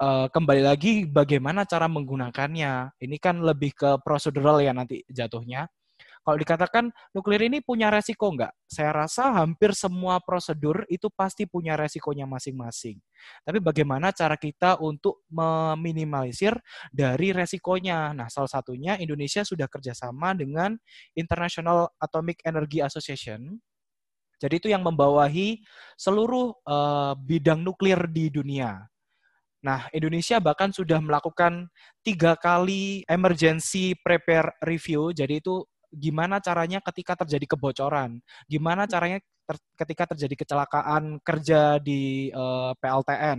uh, 0.02 0.26
kembali 0.30 0.62
lagi 0.64 1.06
bagaimana 1.06 1.66
cara 1.68 1.86
menggunakannya. 1.86 2.98
Ini 2.98 3.16
kan 3.22 3.42
lebih 3.42 3.74
ke 3.76 3.90
prosedural 4.02 4.62
ya 4.62 4.74
nanti 4.74 5.02
jatuhnya. 5.10 5.68
Kalau 6.22 6.38
dikatakan 6.38 6.94
nuklir 7.10 7.50
ini 7.50 7.58
punya 7.58 7.90
resiko 7.90 8.30
enggak? 8.30 8.54
Saya 8.70 8.94
rasa 8.94 9.42
hampir 9.42 9.74
semua 9.74 10.22
prosedur 10.22 10.86
itu 10.86 11.10
pasti 11.10 11.50
punya 11.50 11.74
resikonya 11.74 12.30
masing-masing. 12.30 13.02
Tapi 13.42 13.58
bagaimana 13.58 14.14
cara 14.14 14.38
kita 14.38 14.78
untuk 14.78 15.26
meminimalisir 15.26 16.54
dari 16.94 17.34
resikonya? 17.34 18.14
Nah, 18.14 18.30
salah 18.30 18.46
satunya 18.46 18.94
Indonesia 19.02 19.42
sudah 19.42 19.66
kerjasama 19.66 20.30
dengan 20.38 20.78
International 21.18 21.90
Atomic 21.98 22.38
Energy 22.46 22.78
Association 22.78 23.58
jadi 24.42 24.58
itu 24.58 24.66
yang 24.74 24.82
membawahi 24.82 25.62
seluruh 25.94 26.50
uh, 26.66 27.14
bidang 27.14 27.62
nuklir 27.62 28.10
di 28.10 28.26
dunia. 28.26 28.90
Nah, 29.62 29.86
Indonesia 29.94 30.42
bahkan 30.42 30.74
sudah 30.74 30.98
melakukan 30.98 31.70
tiga 32.02 32.34
kali 32.34 33.06
emergency 33.06 33.94
prepare 34.02 34.50
review. 34.66 35.14
Jadi 35.14 35.38
itu 35.38 35.62
gimana 35.94 36.42
caranya 36.42 36.82
ketika 36.82 37.22
terjadi 37.22 37.54
kebocoran, 37.54 38.18
gimana 38.50 38.90
caranya 38.90 39.22
ter 39.46 39.58
ketika 39.78 40.14
terjadi 40.14 40.34
kecelakaan 40.42 41.22
kerja 41.22 41.78
di 41.78 42.30
uh, 42.34 42.70
eh, 42.70 42.78
PLTN. 42.82 43.38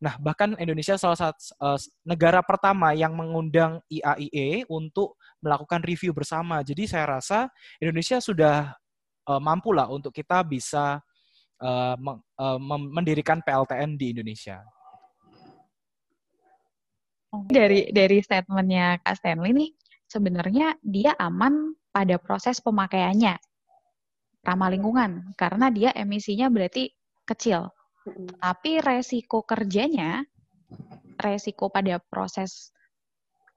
Nah, 0.00 0.14
bahkan 0.16 0.56
Indonesia 0.56 0.96
salah 0.96 1.18
satu 1.18 1.52
uh, 1.60 1.76
negara 2.08 2.40
pertama 2.40 2.96
yang 2.96 3.12
mengundang 3.12 3.84
IAIE 3.92 4.64
untuk 4.72 5.20
melakukan 5.44 5.84
review 5.84 6.16
bersama. 6.16 6.64
Jadi 6.64 6.88
saya 6.88 7.20
rasa 7.20 7.52
Indonesia 7.82 8.22
sudah 8.24 8.72
uh, 9.28 9.40
mampu 9.40 9.76
lah 9.76 9.92
untuk 9.92 10.10
kita 10.10 10.40
bisa 10.42 11.04
uh, 11.60 11.96
uh, 12.40 12.58
mendirikan 12.88 13.44
PLTN 13.44 14.00
di 14.00 14.16
Indonesia. 14.16 14.64
Dari 17.28 17.92
dari 17.92 18.24
statementnya 18.24 18.96
Kak 19.04 19.20
Stanley 19.20 19.52
nih, 19.52 19.70
sebenarnya 20.08 20.80
dia 20.80 21.12
aman 21.20 21.76
pada 21.92 22.16
proses 22.16 22.56
pemakaiannya, 22.64 23.36
ramah 24.48 24.70
lingkungan, 24.72 25.36
karena 25.36 25.68
dia 25.68 25.92
emisinya 25.92 26.48
berarti 26.48 26.88
kecil. 27.28 27.68
Tapi 28.40 28.80
resiko 28.80 29.44
kerjanya, 29.44 30.24
resiko 31.20 31.68
pada 31.68 32.00
proses 32.00 32.72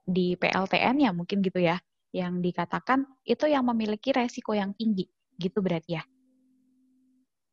di 0.04 0.36
PLTN 0.36 1.08
ya 1.08 1.10
mungkin 1.16 1.40
gitu 1.40 1.64
ya, 1.64 1.80
yang 2.12 2.44
dikatakan 2.44 3.08
itu 3.24 3.48
yang 3.48 3.64
memiliki 3.64 4.12
resiko 4.12 4.52
yang 4.52 4.76
tinggi 4.76 5.08
gitu 5.42 5.58
berarti 5.58 5.98
ya? 5.98 6.02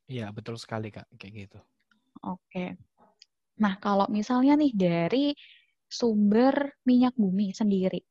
Iya, 0.09 0.33
betul 0.33 0.57
sekali 0.57 0.89
Kak, 0.89 1.05
kayak 1.17 1.33
gitu. 1.45 1.59
Oke. 2.25 2.77
Nah, 3.61 3.77
kalau 3.77 4.09
misalnya 4.09 4.57
nih 4.57 4.73
dari 4.73 5.25
sumber 5.85 6.81
minyak 6.85 7.13
bumi 7.17 7.53
sendiri, 7.53 8.01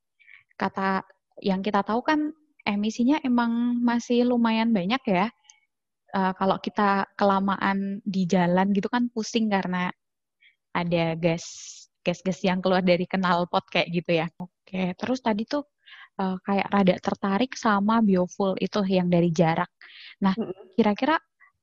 kata 0.55 1.03
yang 1.43 1.63
kita 1.63 1.83
tahu 1.83 2.03
kan 2.03 2.31
emisinya 2.63 3.19
emang 3.23 3.83
masih 3.83 4.27
lumayan 4.27 4.71
banyak 4.71 5.03
ya. 5.09 5.27
Uh, 6.09 6.33
kalau 6.41 6.57
kita 6.63 7.05
kelamaan 7.21 8.01
di 8.01 8.25
jalan 8.25 8.73
gitu 8.73 8.89
kan 8.89 9.13
pusing 9.13 9.53
karena 9.53 9.93
ada 10.73 11.13
gas 11.19 11.45
gas-gas 12.01 12.41
yang 12.41 12.65
keluar 12.65 12.81
dari 12.81 13.05
knalpot 13.05 13.65
kayak 13.69 13.89
gitu 13.93 14.25
ya. 14.25 14.27
Oke, 14.41 14.97
terus 14.97 15.21
tadi 15.21 15.45
tuh 15.45 15.67
uh, 16.19 16.37
kayak 16.43 16.69
rada 16.69 16.97
tertarik 16.99 17.55
sama 17.55 18.03
biofuel 18.03 18.59
itu 18.59 18.83
yang 18.85 19.09
dari 19.09 19.31
jarak. 19.31 19.71
Nah, 20.21 20.35
kira-kira 20.75 21.17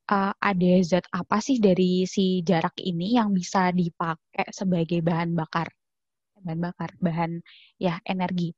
uh, 0.10 0.34
ada 0.40 0.72
zat 0.82 1.06
apa 1.12 1.38
sih 1.44 1.60
dari 1.60 2.08
si 2.08 2.42
jarak 2.42 2.80
ini 2.80 3.20
yang 3.20 3.36
bisa 3.36 3.70
dipakai 3.76 4.50
sebagai 4.50 5.04
bahan 5.04 5.36
bakar? 5.36 5.68
Bahan 6.40 6.60
bakar, 6.64 6.90
bahan 7.04 7.44
ya 7.78 8.00
energi. 8.08 8.56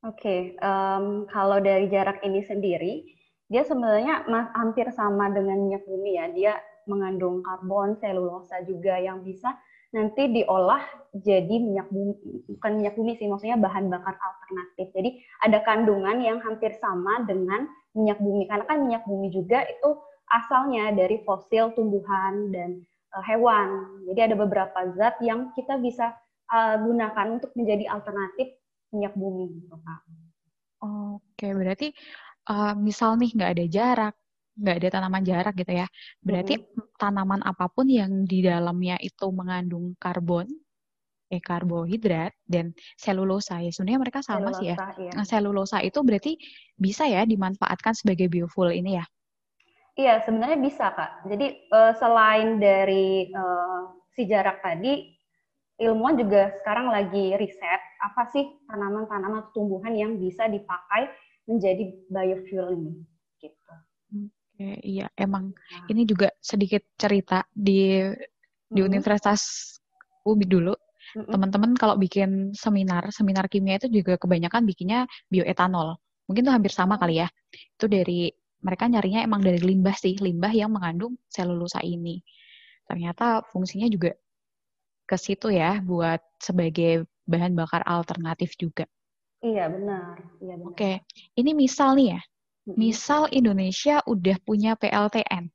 Oke, 0.00 0.16
okay, 0.16 0.40
um, 0.64 1.28
kalau 1.28 1.60
dari 1.60 1.84
jarak 1.92 2.24
ini 2.24 2.40
sendiri, 2.40 3.04
dia 3.52 3.60
sebenarnya 3.68 4.24
hampir 4.56 4.88
sama 4.96 5.28
dengan 5.28 5.60
minyak 5.60 5.84
bumi 5.84 6.16
ya. 6.16 6.26
Dia 6.32 6.52
mengandung 6.88 7.44
karbon, 7.44 8.00
selulosa 8.00 8.64
juga 8.64 8.96
yang 8.96 9.20
bisa 9.20 9.52
nanti 9.90 10.30
diolah 10.30 10.82
jadi 11.10 11.50
minyak 11.58 11.90
bumi, 11.90 12.14
bukan 12.54 12.72
minyak 12.78 12.94
bumi 12.94 13.18
sih, 13.18 13.26
maksudnya 13.26 13.58
bahan 13.58 13.90
bakar 13.90 14.14
alternatif. 14.14 14.94
Jadi 14.94 15.10
ada 15.42 15.58
kandungan 15.66 16.22
yang 16.22 16.38
hampir 16.38 16.70
sama 16.78 17.26
dengan 17.26 17.66
minyak 17.98 18.22
bumi, 18.22 18.46
karena 18.46 18.64
kan 18.70 18.78
minyak 18.86 19.02
bumi 19.02 19.34
juga 19.34 19.66
itu 19.66 19.98
asalnya 20.30 20.94
dari 20.94 21.18
fosil 21.26 21.74
tumbuhan 21.74 22.54
dan 22.54 22.86
uh, 23.18 23.24
hewan. 23.26 23.98
Jadi 24.06 24.30
ada 24.30 24.36
beberapa 24.38 24.78
zat 24.94 25.18
yang 25.18 25.50
kita 25.58 25.82
bisa 25.82 26.14
uh, 26.54 26.78
gunakan 26.78 27.42
untuk 27.42 27.50
menjadi 27.58 27.90
alternatif 27.90 28.54
minyak 28.94 29.14
bumi, 29.18 29.50
gitu 29.58 29.74
Kak. 29.74 30.00
Oke, 30.86 31.50
berarti 31.50 31.90
uh, 32.46 32.78
misal 32.78 33.18
nih 33.18 33.34
nggak 33.34 33.52
ada 33.58 33.66
jarak, 33.66 34.14
nggak 34.60 34.76
ada 34.84 34.88
tanaman 35.00 35.24
jarak 35.24 35.54
gitu 35.56 35.72
ya. 35.72 35.86
Berarti 36.20 36.60
hmm. 36.60 37.00
tanaman 37.00 37.40
apa 37.40 37.66
pun 37.72 37.88
yang 37.88 38.28
di 38.28 38.44
dalamnya 38.44 39.00
itu 39.00 39.32
mengandung 39.32 39.96
karbon, 39.96 40.46
eh 41.30 41.40
karbohidrat 41.40 42.34
dan 42.44 42.74
selulosa 42.98 43.62
ya 43.62 43.70
sebenarnya 43.72 44.00
mereka 44.02 44.20
sama 44.20 44.52
selulosa, 44.52 44.60
sih 44.60 44.66
ya. 44.68 44.76
Iya. 44.98 45.12
Nah, 45.16 45.24
selulosa 45.24 45.76
itu 45.80 45.98
berarti 46.04 46.32
bisa 46.76 47.06
ya 47.08 47.24
dimanfaatkan 47.24 47.96
sebagai 47.96 48.28
biofuel 48.28 48.76
ini 48.76 49.00
ya? 49.00 49.06
Iya 49.98 50.22
sebenarnya 50.22 50.58
bisa 50.58 50.90
kak. 50.90 51.26
Jadi 51.30 51.70
uh, 51.70 51.92
selain 51.98 52.58
dari 52.58 53.30
uh, 53.30 53.94
si 54.14 54.26
jarak 54.26 54.62
tadi, 54.62 55.12
ilmuwan 55.80 56.18
juga 56.18 56.52
sekarang 56.60 56.92
lagi 56.92 57.34
riset 57.38 57.82
apa 58.00 58.28
sih 58.32 58.44
tanaman-tanaman 58.68 59.50
tumbuhan 59.52 59.92
yang 59.96 60.16
bisa 60.16 60.46
dipakai 60.48 61.10
menjadi 61.46 61.84
biofuel 62.10 62.74
ini. 62.74 62.92
Gitu. 63.40 63.74
Oke, 64.60 64.76
iya 64.84 65.08
emang 65.16 65.56
nah. 65.56 65.88
ini 65.88 66.04
juga 66.04 66.28
sedikit 66.36 66.84
cerita 67.00 67.48
di 67.48 67.96
di 68.68 68.80
Universitas 68.84 69.40
UBI 70.28 70.44
dulu. 70.44 70.76
Teman-teman 71.16 71.72
kalau 71.80 71.96
bikin 71.96 72.52
seminar, 72.52 73.08
seminar 73.08 73.48
kimia 73.48 73.80
itu 73.80 73.88
juga 73.88 74.20
kebanyakan 74.20 74.68
bikinnya 74.68 75.08
bioetanol. 75.32 75.96
Mungkin 76.28 76.44
itu 76.44 76.52
hampir 76.52 76.76
sama 76.76 77.00
kali 77.00 77.24
ya. 77.24 77.32
Itu 77.56 77.88
dari 77.88 78.28
mereka 78.60 78.84
nyarinya 78.84 79.24
emang 79.24 79.40
dari 79.40 79.64
limbah 79.64 79.96
sih, 79.96 80.20
limbah 80.20 80.52
yang 80.52 80.76
mengandung 80.76 81.16
selulosa 81.32 81.80
ini. 81.80 82.20
Ternyata 82.84 83.40
fungsinya 83.48 83.88
juga 83.88 84.12
ke 85.08 85.16
situ 85.16 85.56
ya 85.56 85.80
buat 85.80 86.20
sebagai 86.36 87.08
bahan 87.24 87.56
bakar 87.56 87.80
alternatif 87.88 88.60
juga. 88.60 88.84
Iya 89.40 89.72
benar. 89.72 90.20
Iya 90.36 90.54
benar. 90.60 90.68
Oke, 90.76 91.00
ini 91.32 91.56
misal 91.56 91.96
nih 91.96 92.12
ya, 92.12 92.20
misal 92.68 93.26
Indonesia 93.32 94.04
udah 94.04 94.36
punya 94.44 94.76
PLTN, 94.76 95.48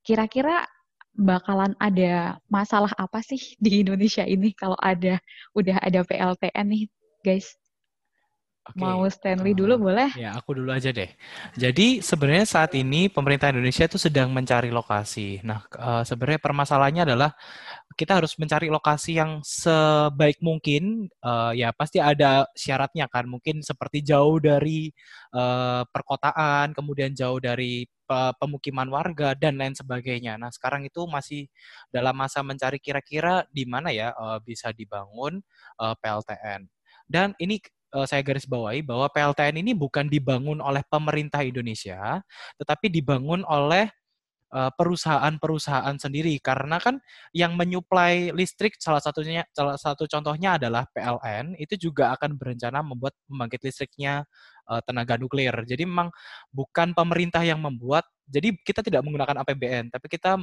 kira-kira 0.00 0.64
bakalan 1.12 1.76
ada 1.76 2.40
masalah 2.48 2.90
apa 2.96 3.20
sih 3.20 3.58
di 3.60 3.84
Indonesia 3.84 4.24
ini 4.24 4.56
kalau 4.56 4.78
ada 4.80 5.20
udah 5.52 5.76
ada 5.84 6.00
PLTN 6.06 6.66
nih, 6.72 6.84
guys? 7.20 7.59
Okay. 8.60 8.76
Mau 8.76 9.08
Stanley 9.08 9.56
dulu 9.56 9.88
boleh? 9.88 10.12
Ya, 10.20 10.36
aku 10.36 10.52
dulu 10.52 10.68
aja 10.68 10.92
deh. 10.92 11.08
Jadi 11.56 12.04
sebenarnya 12.04 12.44
saat 12.44 12.76
ini 12.76 13.08
pemerintah 13.08 13.48
Indonesia 13.48 13.88
itu 13.88 13.96
sedang 13.96 14.28
mencari 14.28 14.68
lokasi. 14.68 15.40
Nah, 15.40 15.64
uh, 15.80 16.04
sebenarnya 16.04 16.44
permasalahannya 16.44 17.08
adalah 17.08 17.32
kita 17.96 18.20
harus 18.20 18.36
mencari 18.36 18.68
lokasi 18.68 19.16
yang 19.16 19.40
sebaik 19.40 20.44
mungkin. 20.44 21.08
Uh, 21.24 21.56
ya, 21.56 21.72
pasti 21.72 22.04
ada 22.04 22.44
syaratnya 22.52 23.08
kan. 23.08 23.24
Mungkin 23.32 23.64
seperti 23.64 24.04
jauh 24.04 24.36
dari 24.36 24.92
perkotaan, 25.90 26.76
kemudian 26.76 27.16
jauh 27.16 27.40
dari 27.40 27.88
pemukiman 28.42 28.90
warga 28.92 29.32
dan 29.38 29.56
lain 29.56 29.72
sebagainya. 29.72 30.36
Nah, 30.36 30.52
sekarang 30.52 30.84
itu 30.84 31.06
masih 31.08 31.48
dalam 31.88 32.12
masa 32.12 32.44
mencari 32.44 32.76
kira-kira 32.76 33.46
di 33.48 33.64
mana 33.64 33.88
ya 33.88 34.12
bisa 34.42 34.74
dibangun 34.74 35.38
PLTN. 35.78 36.66
Dan 37.06 37.34
ini 37.38 37.62
uh, 37.94 38.06
saya 38.06 38.22
garis 38.22 38.46
bawahi 38.46 38.82
bahwa 38.82 39.10
PLTN 39.10 39.60
ini 39.62 39.72
bukan 39.74 40.06
dibangun 40.06 40.58
oleh 40.62 40.82
pemerintah 40.86 41.42
Indonesia, 41.42 42.22
tetapi 42.58 42.90
dibangun 42.90 43.42
oleh 43.46 43.90
eh, 44.50 44.70
perusahaan-perusahaan 44.74 45.94
sendiri 45.94 46.34
karena 46.42 46.82
kan 46.82 46.98
yang 47.30 47.54
menyuplai 47.54 48.34
listrik 48.34 48.74
salah 48.82 48.98
satunya 48.98 49.46
salah 49.54 49.78
satu 49.78 50.10
contohnya 50.10 50.58
adalah 50.58 50.90
PLN 50.90 51.54
itu 51.54 51.78
juga 51.90 52.10
akan 52.18 52.34
berencana 52.34 52.82
membuat 52.82 53.14
pembangkit 53.30 53.62
listriknya 53.62 54.26
uh, 54.66 54.82
tenaga 54.82 55.14
nuklir. 55.22 55.54
Jadi 55.66 55.86
memang 55.86 56.10
bukan 56.50 56.94
pemerintah 56.98 57.46
yang 57.46 57.62
membuat. 57.62 58.02
Jadi 58.30 58.58
kita 58.62 58.82
tidak 58.82 59.02
menggunakan 59.02 59.42
APBN, 59.42 59.90
tapi 59.90 60.06
kita 60.06 60.38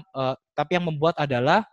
tapi 0.51 0.71
yang 0.75 0.87
membuat 0.91 1.15
adalah 1.23 1.63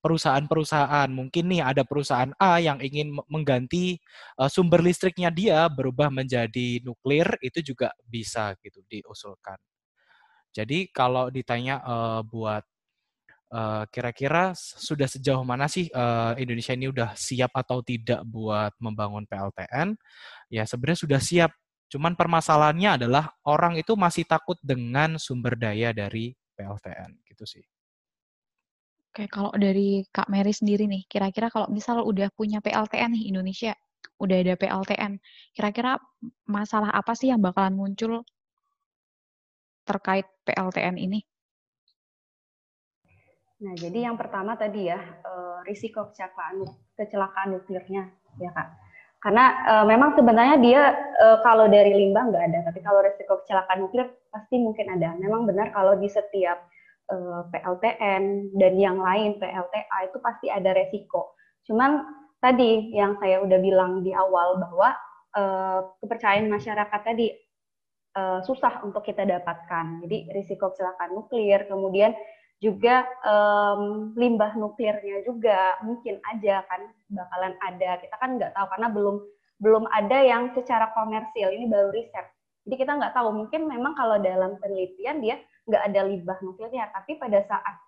perusahaan-perusahaan. 0.00 1.08
Mungkin 1.12 1.44
nih 1.52 1.62
ada 1.62 1.84
perusahaan 1.84 2.32
A 2.40 2.58
yang 2.58 2.80
ingin 2.80 3.14
mengganti 3.28 4.00
uh, 4.40 4.48
sumber 4.48 4.80
listriknya 4.80 5.28
dia 5.28 5.68
berubah 5.68 6.08
menjadi 6.08 6.80
nuklir, 6.82 7.28
itu 7.44 7.60
juga 7.72 7.92
bisa 8.08 8.56
gitu 8.64 8.80
diusulkan. 8.88 9.60
Jadi 10.50 10.90
kalau 10.90 11.30
ditanya 11.30 11.78
uh, 11.84 12.20
buat 12.26 12.66
kira-kira 13.90 14.54
uh, 14.54 14.56
sudah 14.56 15.10
sejauh 15.10 15.42
mana 15.42 15.66
sih 15.66 15.90
uh, 15.90 16.38
Indonesia 16.38 16.70
ini 16.70 16.86
udah 16.86 17.18
siap 17.18 17.50
atau 17.58 17.82
tidak 17.82 18.22
buat 18.22 18.70
membangun 18.78 19.26
PLTN? 19.26 19.98
Ya 20.50 20.62
sebenarnya 20.66 21.00
sudah 21.02 21.20
siap. 21.22 21.50
Cuman 21.90 22.14
permasalahannya 22.14 23.02
adalah 23.02 23.34
orang 23.42 23.74
itu 23.74 23.98
masih 23.98 24.22
takut 24.22 24.54
dengan 24.62 25.18
sumber 25.18 25.58
daya 25.58 25.90
dari 25.90 26.30
PLTN 26.54 27.26
gitu 27.26 27.42
sih. 27.42 27.66
Oke, 29.10 29.26
kalau 29.26 29.50
dari 29.58 30.06
Kak 30.14 30.30
Mary 30.30 30.54
sendiri 30.54 30.86
nih, 30.86 31.02
kira-kira 31.10 31.50
kalau 31.50 31.66
misal 31.66 31.98
udah 32.06 32.30
punya 32.30 32.62
PLTN 32.62 33.10
nih 33.10 33.34
Indonesia, 33.34 33.74
udah 34.22 34.36
ada 34.38 34.54
PLTN, 34.54 35.18
kira-kira 35.50 35.98
masalah 36.46 36.94
apa 36.94 37.18
sih 37.18 37.34
yang 37.34 37.42
bakalan 37.42 37.74
muncul 37.74 38.22
terkait 39.82 40.30
PLTN 40.46 40.94
ini? 40.94 41.26
Nah, 43.66 43.74
jadi 43.74 44.06
yang 44.06 44.14
pertama 44.14 44.54
tadi 44.54 44.86
ya, 44.86 45.02
eh, 45.02 45.58
risiko 45.66 46.14
kecelakaan 46.14 46.62
kecelakaan 46.94 47.58
nuklirnya, 47.58 48.14
ya 48.38 48.54
Kak. 48.54 48.68
Karena 49.20 49.44
uh, 49.68 49.84
memang 49.84 50.16
sebenarnya 50.16 50.56
dia 50.64 50.80
uh, 51.20 51.44
kalau 51.44 51.68
dari 51.68 51.92
limbah 51.92 52.32
nggak 52.32 52.40
ada, 52.40 52.58
tapi 52.72 52.80
kalau 52.80 53.04
risiko 53.04 53.36
kecelakaan 53.44 53.84
nuklir 53.84 54.08
pasti 54.32 54.56
mungkin 54.56 54.96
ada. 54.96 55.12
Memang 55.20 55.44
benar 55.44 55.76
kalau 55.76 55.92
di 56.00 56.08
setiap 56.08 56.56
PLTN 57.50 58.54
dan 58.54 58.72
yang 58.78 59.02
lain 59.02 59.36
PLTA 59.42 59.98
itu 60.06 60.18
pasti 60.22 60.46
ada 60.46 60.70
resiko. 60.70 61.34
Cuman 61.66 62.06
tadi 62.38 62.94
yang 62.94 63.18
saya 63.18 63.42
udah 63.42 63.58
bilang 63.58 64.06
di 64.06 64.14
awal 64.14 64.62
bahwa 64.62 64.94
uh, 65.36 65.78
kepercayaan 66.00 66.48
masyarakat 66.48 67.00
tadi 67.02 67.34
uh, 68.14 68.40
susah 68.46 68.82
untuk 68.86 69.02
kita 69.02 69.26
dapatkan. 69.26 70.06
Jadi 70.06 70.30
risiko 70.34 70.70
kecelakaan 70.70 71.14
nuklir, 71.14 71.66
kemudian 71.66 72.14
juga 72.60 73.08
limbah 74.20 74.52
nuklirnya 74.52 75.24
juga 75.24 75.80
mungkin 75.80 76.20
aja 76.28 76.60
kan 76.68 76.92
bakalan 77.08 77.56
ada. 77.64 77.96
Kita 78.04 78.16
kan 78.20 78.36
nggak 78.36 78.52
tahu 78.52 78.66
karena 78.76 78.88
belum 78.92 79.16
belum 79.64 79.84
ada 79.88 80.18
yang 80.20 80.52
secara 80.52 80.92
komersil. 80.92 81.56
Ini 81.56 81.72
baru 81.72 81.88
riset. 81.88 82.28
Jadi 82.68 82.76
kita 82.76 83.00
nggak 83.00 83.16
tahu. 83.16 83.32
Mungkin 83.32 83.64
memang 83.64 83.96
kalau 83.96 84.20
dalam 84.20 84.60
penelitian 84.60 85.24
dia 85.24 85.40
nggak 85.70 85.94
ada 85.94 86.00
limbah 86.04 86.38
nuklirnya, 86.42 86.90
tapi 86.90 87.16
pada 87.16 87.40
saat 87.46 87.78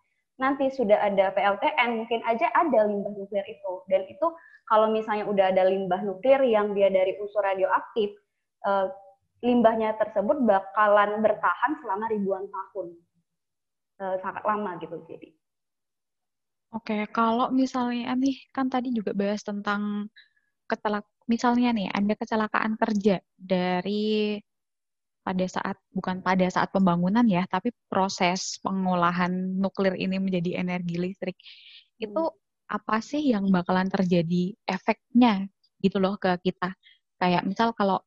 nanti 0.41 0.73
sudah 0.73 0.97
ada 1.03 1.35
PLTN 1.35 2.03
mungkin 2.03 2.23
aja 2.25 2.49
ada 2.55 2.87
limbah 2.89 3.13
nuklir 3.13 3.45
itu. 3.51 3.73
Dan 3.91 4.07
itu 4.09 4.27
kalau 4.71 4.89
misalnya 4.89 5.29
udah 5.29 5.51
ada 5.53 5.67
limbah 5.69 6.01
nuklir 6.01 6.41
yang 6.47 6.73
dia 6.73 6.89
dari 6.89 7.19
unsur 7.19 7.43
radioaktif 7.43 8.15
eh, 8.67 8.87
limbahnya 9.43 9.99
tersebut 9.99 10.39
bakalan 10.47 11.19
bertahan 11.21 11.73
selama 11.83 12.07
ribuan 12.09 12.47
tahun. 12.47 12.95
Eh, 14.03 14.17
sangat 14.23 14.43
lama 14.43 14.79
gitu 14.81 14.99
jadi. 15.07 15.29
Oke, 16.73 17.05
kalau 17.13 17.53
misalnya 17.53 18.17
nih 18.17 18.49
kan 18.49 18.73
tadi 18.73 18.89
juga 18.97 19.13
bahas 19.13 19.45
tentang 19.45 20.09
ketelak 20.65 21.05
misalnya 21.29 21.69
nih 21.77 21.89
ada 21.93 22.15
kecelakaan 22.17 22.81
kerja 22.81 23.21
dari 23.37 24.41
pada 25.23 25.47
saat 25.47 25.79
bukan 25.95 26.19
pada 26.21 26.47
saat 26.51 26.75
pembangunan 26.75 27.23
ya, 27.27 27.47
tapi 27.47 27.71
proses 27.87 28.59
pengolahan 28.63 29.31
nuklir 29.59 29.95
ini 29.95 30.19
menjadi 30.19 30.63
energi 30.63 30.99
listrik 30.99 31.39
hmm. 31.39 32.07
itu 32.11 32.23
apa 32.67 32.99
sih 33.05 33.23
yang 33.31 33.47
bakalan 33.53 33.87
terjadi 33.87 34.57
efeknya 34.67 35.47
gitu 35.79 36.03
loh 36.03 36.19
ke 36.19 36.39
kita? 36.43 36.75
Kayak 37.23 37.47
misal 37.47 37.71
kalau 37.75 38.03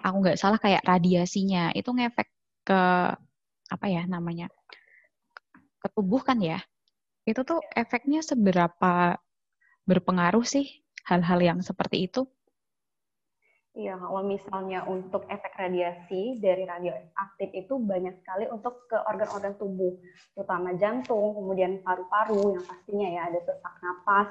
aku 0.00 0.16
nggak 0.22 0.38
salah 0.38 0.58
kayak 0.62 0.82
radiasinya 0.86 1.74
itu 1.74 1.90
ngefek 1.90 2.28
ke 2.62 2.82
apa 3.70 3.86
ya 3.86 4.02
namanya 4.06 4.50
ke 5.80 5.88
tubuh 5.90 6.22
kan 6.22 6.38
ya? 6.38 6.60
Itu 7.24 7.42
tuh 7.42 7.60
efeknya 7.74 8.20
seberapa 8.22 9.16
berpengaruh 9.88 10.44
sih 10.44 10.84
hal-hal 11.08 11.40
yang 11.40 11.58
seperti 11.64 12.06
itu? 12.06 12.28
Iya, 13.70 13.94
kalau 14.02 14.26
misalnya 14.26 14.82
untuk 14.90 15.30
efek 15.30 15.54
radiasi 15.54 16.42
dari 16.42 16.66
radioaktif 16.66 17.54
itu 17.54 17.78
banyak 17.78 18.18
sekali 18.18 18.50
untuk 18.50 18.90
ke 18.90 18.98
organ-organ 18.98 19.54
tubuh, 19.62 19.94
terutama 20.34 20.74
jantung, 20.74 21.38
kemudian 21.38 21.78
paru-paru 21.86 22.58
yang 22.58 22.66
pastinya 22.66 23.06
ya 23.06 23.22
ada 23.30 23.38
sesak 23.46 23.74
napas, 23.78 24.26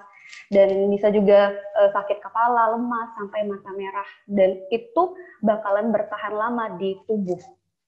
dan 0.52 0.92
bisa 0.92 1.08
juga 1.16 1.56
uh, 1.56 1.88
sakit 1.88 2.20
kepala, 2.20 2.76
lemas, 2.76 3.16
sampai 3.16 3.48
mata 3.48 3.72
merah. 3.80 4.10
Dan 4.28 4.60
itu 4.76 5.16
bakalan 5.40 5.96
bertahan 5.96 6.36
lama 6.36 6.76
di 6.76 7.00
tubuh. 7.08 7.40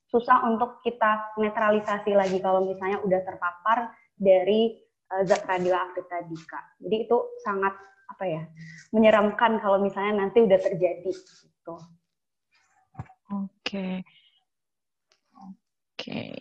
Susah 0.07 0.47
untuk 0.47 0.79
kita 0.87 1.35
netralisasi 1.35 2.15
lagi 2.15 2.39
kalau 2.39 2.63
misalnya 2.63 3.03
udah 3.03 3.27
terpapar 3.27 3.91
dari 4.15 4.79
uh, 5.11 5.27
zat 5.27 5.43
radioaktif 5.43 6.07
tadi, 6.07 6.35
Kak. 6.47 6.79
Jadi 6.79 6.95
itu 7.11 7.17
sangat 7.43 7.75
apa 8.11 8.23
ya 8.27 8.43
menyeramkan 8.91 9.57
kalau 9.63 9.79
misalnya 9.79 10.27
nanti 10.27 10.43
udah 10.43 10.59
terjadi 10.59 11.11
gitu. 11.11 11.75
Oke. 13.31 13.47
Okay. 13.63 13.93
Oke. 15.39 15.55
Okay. 15.95 16.35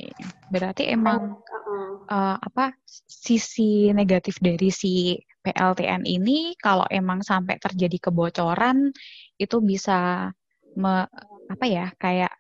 Berarti 0.51 0.91
emang 0.91 1.39
uh, 1.39 1.95
uh, 2.11 2.37
apa 2.43 2.75
sisi 3.07 3.95
negatif 3.95 4.43
dari 4.43 4.69
si 4.75 5.15
PLTN 5.41 6.05
ini 6.05 6.59
kalau 6.59 6.85
emang 6.91 7.23
sampai 7.25 7.57
terjadi 7.57 8.11
kebocoran 8.11 8.93
itu 9.41 9.57
bisa 9.65 10.29
me, 10.77 11.09
apa 11.49 11.67
ya 11.67 11.87
kayak 11.97 12.35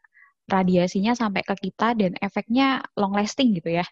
radiasinya 0.50 1.14
sampai 1.14 1.46
ke 1.46 1.54
kita 1.70 1.94
dan 1.94 2.12
efeknya 2.18 2.82
long 2.98 3.14
lasting 3.14 3.54
gitu 3.56 3.80
ya. 3.80 3.86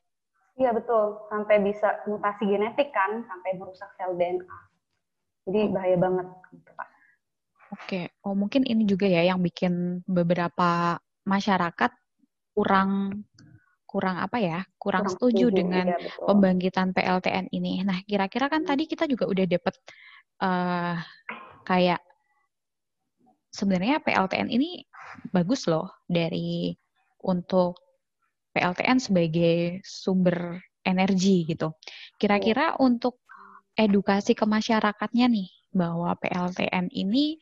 Iya 0.59 0.75
betul, 0.75 1.23
sampai 1.31 1.63
bisa 1.63 2.03
mutasi 2.11 2.51
genetik 2.51 2.91
kan, 2.91 3.23
sampai 3.31 3.55
merusak 3.55 3.95
sel 3.95 4.19
DNA. 4.19 4.68
Jadi 5.49 5.73
bahaya 5.73 5.97
banget 5.97 6.29
gitu, 6.53 6.71
Pak. 6.77 6.89
Oke, 7.69 8.01
oh 8.25 8.37
mungkin 8.37 8.69
ini 8.69 8.85
juga 8.85 9.09
ya 9.09 9.25
yang 9.25 9.41
bikin 9.41 10.05
beberapa 10.05 11.01
masyarakat 11.25 11.93
kurang 12.53 13.25
kurang 13.89 14.21
apa 14.21 14.37
ya, 14.37 14.61
kurang, 14.77 15.09
kurang 15.09 15.17
setuju, 15.17 15.49
setuju 15.49 15.57
dengan 15.65 15.87
ya, 15.97 15.99
pembangkitan 16.21 16.93
PLTN 16.93 17.49
ini. 17.57 17.81
Nah, 17.81 18.05
kira-kira 18.05 18.53
kan 18.53 18.65
hmm. 18.65 18.69
tadi 18.69 18.85
kita 18.85 19.09
juga 19.09 19.25
udah 19.25 19.47
dapet 19.49 19.75
uh, 20.45 20.97
kayak 21.65 22.01
sebenarnya 23.49 24.05
PLTN 24.05 24.53
ini 24.53 24.85
bagus 25.33 25.65
loh 25.65 25.89
dari 26.05 26.77
untuk 27.25 27.81
PLTN 28.53 29.01
sebagai 29.01 29.81
sumber 29.85 30.61
energi 30.85 31.49
gitu. 31.49 31.73
Kira-kira 32.21 32.77
ya. 32.77 32.79
untuk 32.81 33.25
edukasi 33.79 34.35
ke 34.35 34.43
masyarakatnya 34.43 35.31
nih 35.31 35.49
bahwa 35.71 36.19
PLTN 36.19 36.91
ini 36.91 37.39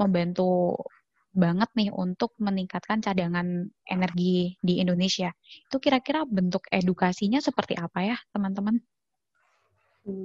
membantu 0.00 0.80
banget 1.32 1.68
nih 1.76 1.92
untuk 1.92 2.32
meningkatkan 2.40 3.04
cadangan 3.04 3.68
energi 3.88 4.56
di 4.60 4.80
Indonesia. 4.80 5.32
Itu 5.68 5.80
kira-kira 5.80 6.24
bentuk 6.28 6.64
edukasinya 6.72 7.40
seperti 7.40 7.76
apa 7.76 8.04
ya, 8.04 8.16
teman-teman? 8.32 8.80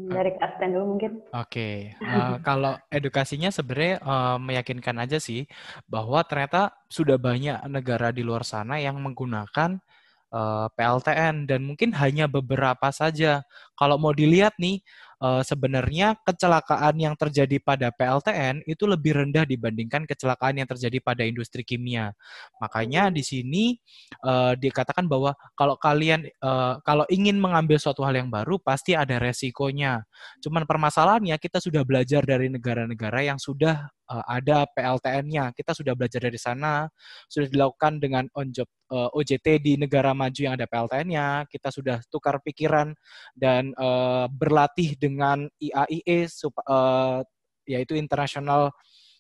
Dari 0.10 0.34
Kak 0.42 0.58
dulu 0.58 0.98
mungkin. 0.98 1.22
Oke, 1.38 1.94
okay. 1.94 2.02
uh, 2.02 2.34
eh, 2.34 2.36
kalau 2.42 2.74
edukasinya 2.90 3.54
sebenarnya 3.54 4.02
uh, 4.02 4.38
meyakinkan 4.42 4.98
aja 4.98 5.22
sih 5.22 5.46
bahwa 5.86 6.26
ternyata 6.26 6.74
sudah 6.90 7.22
banyak 7.22 7.62
negara 7.70 8.10
di 8.10 8.26
luar 8.26 8.42
sana 8.42 8.82
yang 8.82 8.98
menggunakan 8.98 9.78
uh, 10.34 10.66
eh, 10.66 10.68
PLTN 10.74 11.46
dan 11.46 11.62
mungkin 11.62 11.94
hanya 11.94 12.26
beberapa 12.26 12.90
saja. 12.90 13.46
Kalau 13.78 14.02
mau 14.02 14.18
dilihat 14.18 14.58
nih, 14.58 14.82
uh, 15.22 15.42
sebenarnya 15.42 16.18
kecelakaan 16.22 16.96
yang 16.98 17.16
terjadi 17.18 17.58
pada 17.62 17.90
PLTN 17.94 18.66
itu 18.66 18.86
lebih 18.86 19.18
rendah 19.18 19.44
dibandingkan 19.44 20.06
kecelakaan 20.06 20.62
yang 20.62 20.68
terjadi 20.70 20.98
pada 21.02 21.26
industri 21.26 21.66
kimia. 21.66 22.14
Makanya 22.62 23.10
di 23.10 23.24
sini 23.26 23.78
uh, 24.26 24.54
dikatakan 24.54 25.10
bahwa 25.10 25.34
kalau 25.58 25.76
kalian 25.78 26.26
uh, 26.42 26.80
kalau 26.86 27.06
ingin 27.10 27.38
mengambil 27.38 27.82
suatu 27.82 28.06
hal 28.06 28.18
yang 28.18 28.30
baru 28.30 28.62
pasti 28.62 28.94
ada 28.94 29.18
resikonya. 29.18 30.06
Cuman 30.42 30.66
permasalahannya 30.70 31.36
kita 31.42 31.62
sudah 31.62 31.82
belajar 31.86 32.26
dari 32.26 32.50
negara-negara 32.52 33.26
yang 33.26 33.40
sudah 33.42 33.90
uh, 34.10 34.24
ada 34.26 34.66
PLTN-nya. 34.72 35.52
Kita 35.54 35.76
sudah 35.76 35.94
belajar 35.94 36.24
dari 36.24 36.40
sana, 36.40 36.88
sudah 37.28 37.48
dilakukan 37.52 38.00
dengan 38.00 38.26
on 38.36 38.52
job 38.52 38.68
uh, 38.92 39.12
OJT 39.14 39.62
di 39.64 39.74
negara 39.76 40.16
maju 40.16 40.40
yang 40.40 40.56
ada 40.56 40.68
PLTN-nya. 40.68 41.48
Kita 41.52 41.70
sudah 41.70 42.02
tukar 42.08 42.40
pikiran 42.42 42.96
dan 43.36 43.76
uh, 43.76 44.26
berlatih 44.32 44.96
dengan 44.98 45.48
IAIE 45.60 46.28
uh, 46.68 47.22
yaitu 47.68 47.94
International 48.00 48.72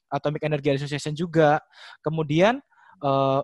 Atomic 0.08 0.48
Energy 0.48 0.72
Association 0.72 1.14
juga. 1.14 1.60
Kemudian 2.00 2.64
uh, 3.04 3.44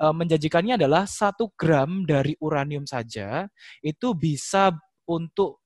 menjanjikannya 0.00 0.76
adalah 0.76 1.08
satu 1.08 1.50
gram 1.56 2.04
dari 2.04 2.36
uranium 2.38 2.84
saja 2.84 3.48
itu 3.80 4.12
bisa 4.12 4.70
untuk 5.08 5.64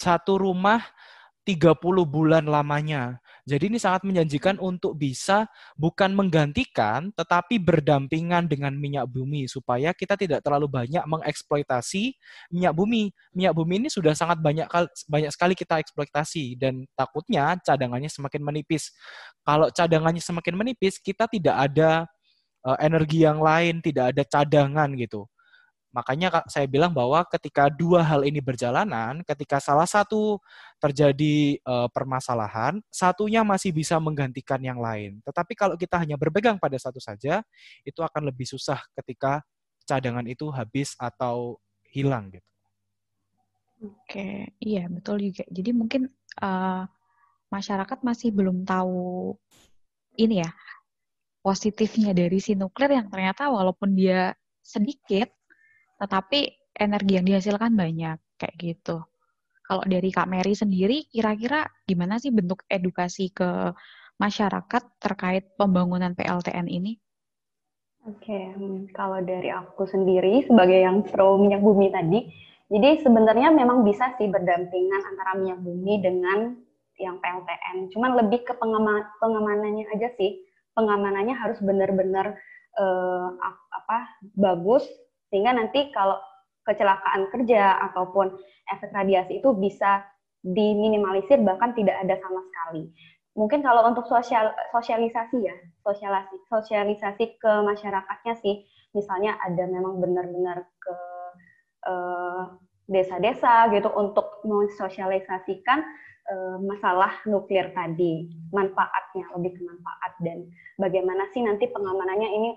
satu 0.00 0.40
rumah 0.40 0.80
30 1.44 1.76
bulan 2.08 2.44
lamanya. 2.48 3.20
Jadi 3.50 3.66
ini 3.66 3.82
sangat 3.82 4.06
menjanjikan 4.06 4.62
untuk 4.62 4.94
bisa 4.94 5.50
bukan 5.74 6.14
menggantikan 6.14 7.10
tetapi 7.10 7.58
berdampingan 7.58 8.46
dengan 8.46 8.70
minyak 8.78 9.10
bumi 9.10 9.50
supaya 9.50 9.90
kita 9.90 10.14
tidak 10.14 10.46
terlalu 10.46 10.70
banyak 10.70 11.02
mengeksploitasi 11.02 12.14
minyak 12.54 12.70
bumi. 12.78 13.10
Minyak 13.34 13.58
bumi 13.58 13.82
ini 13.82 13.88
sudah 13.90 14.14
sangat 14.14 14.38
banyak 14.38 14.70
banyak 15.10 15.30
sekali 15.34 15.58
kita 15.58 15.82
eksploitasi 15.82 16.54
dan 16.54 16.86
takutnya 16.94 17.58
cadangannya 17.58 18.06
semakin 18.06 18.38
menipis. 18.46 18.94
Kalau 19.42 19.66
cadangannya 19.74 20.22
semakin 20.22 20.54
menipis, 20.54 21.02
kita 21.02 21.26
tidak 21.26 21.56
ada 21.58 22.06
uh, 22.62 22.78
energi 22.78 23.26
yang 23.26 23.42
lain, 23.42 23.82
tidak 23.82 24.14
ada 24.14 24.22
cadangan 24.22 24.94
gitu. 24.94 25.26
Makanya 25.90 26.46
saya 26.46 26.70
bilang 26.70 26.94
bahwa 26.94 27.26
ketika 27.26 27.66
dua 27.66 28.06
hal 28.06 28.22
ini 28.22 28.38
berjalanan, 28.38 29.26
ketika 29.26 29.58
salah 29.58 29.86
satu 29.86 30.38
terjadi 30.78 31.58
uh, 31.66 31.90
permasalahan, 31.90 32.78
satunya 32.94 33.42
masih 33.42 33.74
bisa 33.74 33.98
menggantikan 33.98 34.62
yang 34.62 34.78
lain. 34.78 35.18
Tetapi 35.26 35.58
kalau 35.58 35.74
kita 35.74 35.98
hanya 35.98 36.14
berpegang 36.14 36.62
pada 36.62 36.78
satu 36.78 37.02
saja, 37.02 37.42
itu 37.82 38.00
akan 38.00 38.30
lebih 38.30 38.46
susah 38.46 38.78
ketika 39.02 39.42
cadangan 39.82 40.22
itu 40.30 40.46
habis 40.54 40.94
atau 40.94 41.58
hilang 41.90 42.30
gitu. 42.30 42.46
Oke, 43.80 44.54
iya 44.62 44.86
betul 44.86 45.32
juga. 45.32 45.42
Jadi 45.50 45.70
mungkin 45.74 46.06
uh, 46.38 46.84
masyarakat 47.50 47.98
masih 48.06 48.30
belum 48.30 48.62
tahu 48.62 49.34
ini 50.20 50.44
ya 50.46 50.50
positifnya 51.40 52.12
dari 52.12 52.38
si 52.38 52.52
nuklir 52.52 52.92
yang 52.92 53.08
ternyata 53.08 53.48
walaupun 53.48 53.96
dia 53.96 54.36
sedikit 54.60 55.32
tetapi 56.00 56.72
energi 56.72 57.12
yang 57.20 57.26
dihasilkan 57.28 57.76
banyak 57.76 58.16
kayak 58.40 58.56
gitu. 58.56 59.04
Kalau 59.68 59.84
dari 59.86 60.10
Kak 60.10 60.26
Mary 60.26 60.56
sendiri, 60.56 61.06
kira-kira 61.06 61.68
gimana 61.86 62.18
sih 62.18 62.34
bentuk 62.34 62.66
edukasi 62.66 63.30
ke 63.30 63.70
masyarakat 64.18 64.82
terkait 64.98 65.54
pembangunan 65.54 66.16
PLTN 66.16 66.66
ini? 66.66 66.98
Oke, 68.08 68.50
hmm, 68.56 68.90
kalau 68.96 69.20
dari 69.20 69.52
aku 69.52 69.84
sendiri 69.86 70.48
sebagai 70.48 70.80
yang 70.80 71.04
pro 71.04 71.36
minyak 71.36 71.60
bumi 71.62 71.92
tadi, 71.92 72.26
jadi 72.72 73.04
sebenarnya 73.04 73.52
memang 73.52 73.84
bisa 73.84 74.16
sih 74.16 74.26
berdampingan 74.26 75.02
antara 75.04 75.36
minyak 75.36 75.60
bumi 75.60 76.00
dengan 76.00 76.56
yang 77.00 77.20
PLTN. 77.20 77.92
Cuman 77.92 78.16
lebih 78.18 78.44
ke 78.44 78.56
pengaman 78.56 79.04
pengamanannya 79.20 79.86
aja 79.94 80.08
sih. 80.16 80.44
Pengamanannya 80.74 81.34
harus 81.34 81.58
benar-benar 81.60 82.40
uh, 82.78 83.28
apa 83.74 83.98
bagus 84.38 84.86
sehingga 85.30 85.54
nanti 85.54 85.94
kalau 85.94 86.18
kecelakaan 86.66 87.30
kerja 87.32 87.80
ataupun 87.90 88.36
efek 88.70 88.90
radiasi 88.92 89.40
itu 89.40 89.50
bisa 89.56 90.04
diminimalisir 90.44 91.40
bahkan 91.40 91.72
tidak 91.72 91.96
ada 92.02 92.18
sama 92.20 92.40
sekali. 92.44 92.92
Mungkin 93.38 93.62
kalau 93.62 93.86
untuk 93.88 94.04
sosial 94.10 94.52
sosialisasi 94.74 95.38
ya, 95.40 95.56
sosialisasi 95.86 96.36
sosialisasi 96.50 97.24
ke 97.40 97.52
masyarakatnya 97.62 98.34
sih, 98.42 98.66
misalnya 98.92 99.38
ada 99.40 99.64
memang 99.70 100.02
benar-benar 100.02 100.66
ke 100.82 100.96
eh, 101.86 102.44
desa-desa 102.90 103.70
gitu 103.70 103.86
untuk 103.94 104.42
mensosialisasikan 104.42 105.78
uh, 106.26 106.58
masalah 106.58 107.22
nuklir 107.22 107.70
tadi, 107.70 108.26
manfaatnya 108.50 109.30
lebih 109.38 109.54
ke 109.54 109.62
manfaat 109.62 110.12
dan 110.18 110.50
bagaimana 110.74 111.30
sih 111.30 111.46
nanti 111.46 111.70
pengamanannya 111.70 112.28
ini 112.28 112.50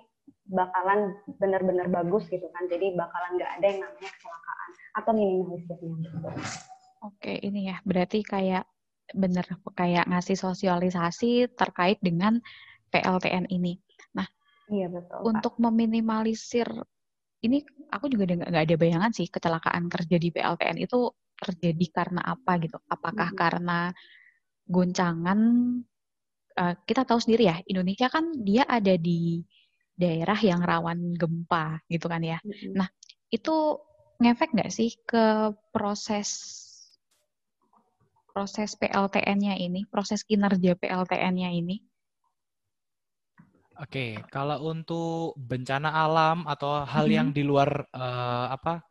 bakalan 0.47 1.15
benar-benar 1.39 1.88
bagus 1.89 2.27
gitu 2.29 2.45
kan. 2.51 2.63
Jadi 2.67 2.93
bakalan 2.93 3.39
nggak 3.39 3.51
ada 3.59 3.65
yang 3.65 3.79
namanya 3.81 4.09
kecelakaan 4.12 4.69
atau 4.93 5.12
minimalisirnya. 5.15 5.93
Gitu. 5.97 6.29
Oke, 7.03 7.33
ini 7.43 7.67
ya 7.67 7.77
berarti 7.83 8.23
kayak 8.23 8.63
bener 9.12 9.45
kayak 9.75 10.07
ngasih 10.07 10.39
sosialisasi 10.39 11.51
terkait 11.53 11.99
dengan 11.99 12.39
PLTN 12.93 13.51
ini. 13.51 13.75
Nah, 14.15 14.27
iya 14.71 14.88
betul. 14.88 15.19
Untuk 15.27 15.59
Pak. 15.59 15.63
meminimalisir 15.67 16.67
ini 17.43 17.59
aku 17.91 18.07
juga 18.07 18.23
nggak 18.31 18.63
ada 18.71 18.75
bayangan 18.79 19.12
sih 19.12 19.27
kecelakaan 19.27 19.91
kerja 19.91 20.15
di 20.15 20.31
PLTN 20.31 20.79
itu 20.79 21.12
terjadi 21.36 21.86
karena 21.91 22.21
apa 22.23 22.55
gitu? 22.63 22.79
Apakah 22.88 23.36
hmm. 23.36 23.39
karena 23.39 23.79
goncangan? 24.67 25.39
Uh, 26.53 26.77
kita 26.86 27.01
tahu 27.01 27.17
sendiri 27.17 27.49
ya 27.49 27.57
Indonesia 27.65 28.13
kan 28.13 28.29
dia 28.45 28.62
ada 28.69 28.93
di 28.93 29.41
daerah 29.93 30.38
yang 30.41 30.62
rawan 30.62 31.13
gempa 31.13 31.82
gitu 31.89 32.10
kan 32.10 32.21
ya. 32.25 32.41
Mm-hmm. 32.41 32.73
Nah 32.73 32.89
itu 33.29 33.77
ngefek 34.21 34.53
nggak 34.53 34.73
sih 34.73 34.93
ke 35.06 35.53
proses 35.73 36.29
proses 38.34 38.73
PLTN-nya 38.73 39.62
ini, 39.62 39.86
proses 39.86 40.25
kinerja 40.25 40.73
PLTN-nya 40.73 41.53
ini? 41.53 41.77
Oke, 43.77 44.17
kalau 44.29 44.69
untuk 44.69 45.38
bencana 45.38 45.93
alam 45.93 46.45
atau 46.49 46.82
hal 46.82 47.06
mm-hmm. 47.06 47.17
yang 47.17 47.27
di 47.29 47.43
luar 47.45 47.86
uh, 47.93 48.53
apa 48.53 48.86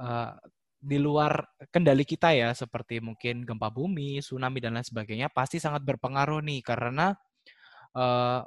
uh, 0.00 0.32
di 0.80 0.96
luar 0.96 1.44
kendali 1.68 2.08
kita 2.08 2.32
ya, 2.32 2.56
seperti 2.56 3.04
mungkin 3.04 3.44
gempa 3.44 3.68
bumi, 3.68 4.24
tsunami 4.24 4.64
dan 4.64 4.80
lain 4.80 4.84
sebagainya, 4.84 5.28
pasti 5.28 5.60
sangat 5.60 5.84
berpengaruh 5.84 6.40
nih 6.40 6.64
karena 6.64 7.12
uh, 7.92 8.40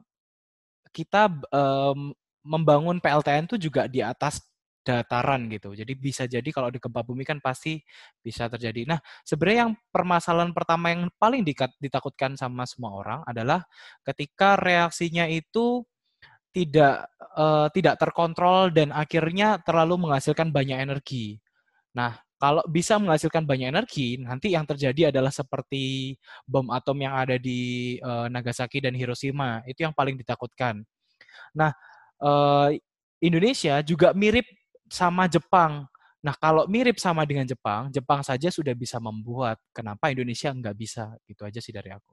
kita 0.93 1.34
um, 1.49 2.13
membangun 2.45 3.01
PLTN 3.01 3.49
itu 3.49 3.58
juga 3.58 3.89
di 3.89 4.06
atas 4.06 4.39
dataran 4.84 5.47
gitu. 5.47 5.71
Jadi 5.71 5.95
bisa 5.95 6.27
jadi 6.27 6.45
kalau 6.51 6.67
di 6.67 6.77
gempa 6.77 7.01
bumi 7.01 7.23
kan 7.23 7.39
pasti 7.39 7.79
bisa 8.19 8.51
terjadi. 8.51 8.84
Nah, 8.84 8.99
sebenarnya 9.23 9.60
yang 9.67 9.73
permasalahan 9.89 10.51
pertama 10.51 10.91
yang 10.91 11.08
paling 11.15 11.41
ditakutkan 11.79 12.36
sama 12.36 12.67
semua 12.67 12.91
orang 12.99 13.19
adalah 13.23 13.63
ketika 14.03 14.60
reaksinya 14.60 15.25
itu 15.32 15.88
tidak 16.53 17.10
uh, 17.34 17.71
tidak 17.73 17.97
terkontrol 17.97 18.69
dan 18.69 18.93
akhirnya 18.93 19.58
terlalu 19.63 20.06
menghasilkan 20.06 20.53
banyak 20.53 20.77
energi. 20.77 21.41
Nah, 21.97 22.19
kalau 22.43 22.60
bisa 22.67 22.99
menghasilkan 22.99 23.47
banyak 23.47 23.71
energi, 23.71 24.19
nanti 24.19 24.51
yang 24.51 24.67
terjadi 24.67 25.15
adalah 25.15 25.32
seperti 25.32 26.12
bom 26.43 26.67
atom 26.75 26.99
yang 26.99 27.15
ada 27.15 27.39
di 27.39 27.95
uh, 28.03 28.27
Nagasaki 28.27 28.84
dan 28.84 28.91
Hiroshima. 28.91 29.63
Itu 29.63 29.88
yang 29.88 29.95
paling 29.95 30.19
ditakutkan. 30.19 30.84
Nah, 31.56 31.71
uh, 32.19 32.67
Indonesia 33.23 33.79
juga 33.79 34.12
mirip 34.12 34.43
sama 34.91 35.32
Jepang. 35.32 35.88
Nah, 36.19 36.36
kalau 36.36 36.67
mirip 36.67 36.99
sama 36.99 37.23
dengan 37.23 37.47
Jepang, 37.47 37.88
Jepang 37.95 38.19
saja 38.27 38.51
sudah 38.51 38.75
bisa 38.75 38.99
membuat. 38.99 39.56
Kenapa 39.71 40.12
Indonesia 40.12 40.51
nggak 40.51 40.75
bisa? 40.75 41.15
Gitu 41.23 41.47
aja 41.47 41.63
sih 41.63 41.71
dari 41.71 41.95
aku. 41.95 42.12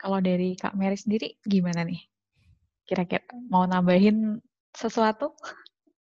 Kalau 0.00 0.24
dari 0.24 0.56
Kak 0.56 0.72
Mary 0.72 0.96
sendiri 0.96 1.36
gimana 1.44 1.84
nih? 1.84 2.00
Kira-kira 2.88 3.28
mau 3.52 3.68
nambahin 3.68 4.40
sesuatu? 4.72 5.36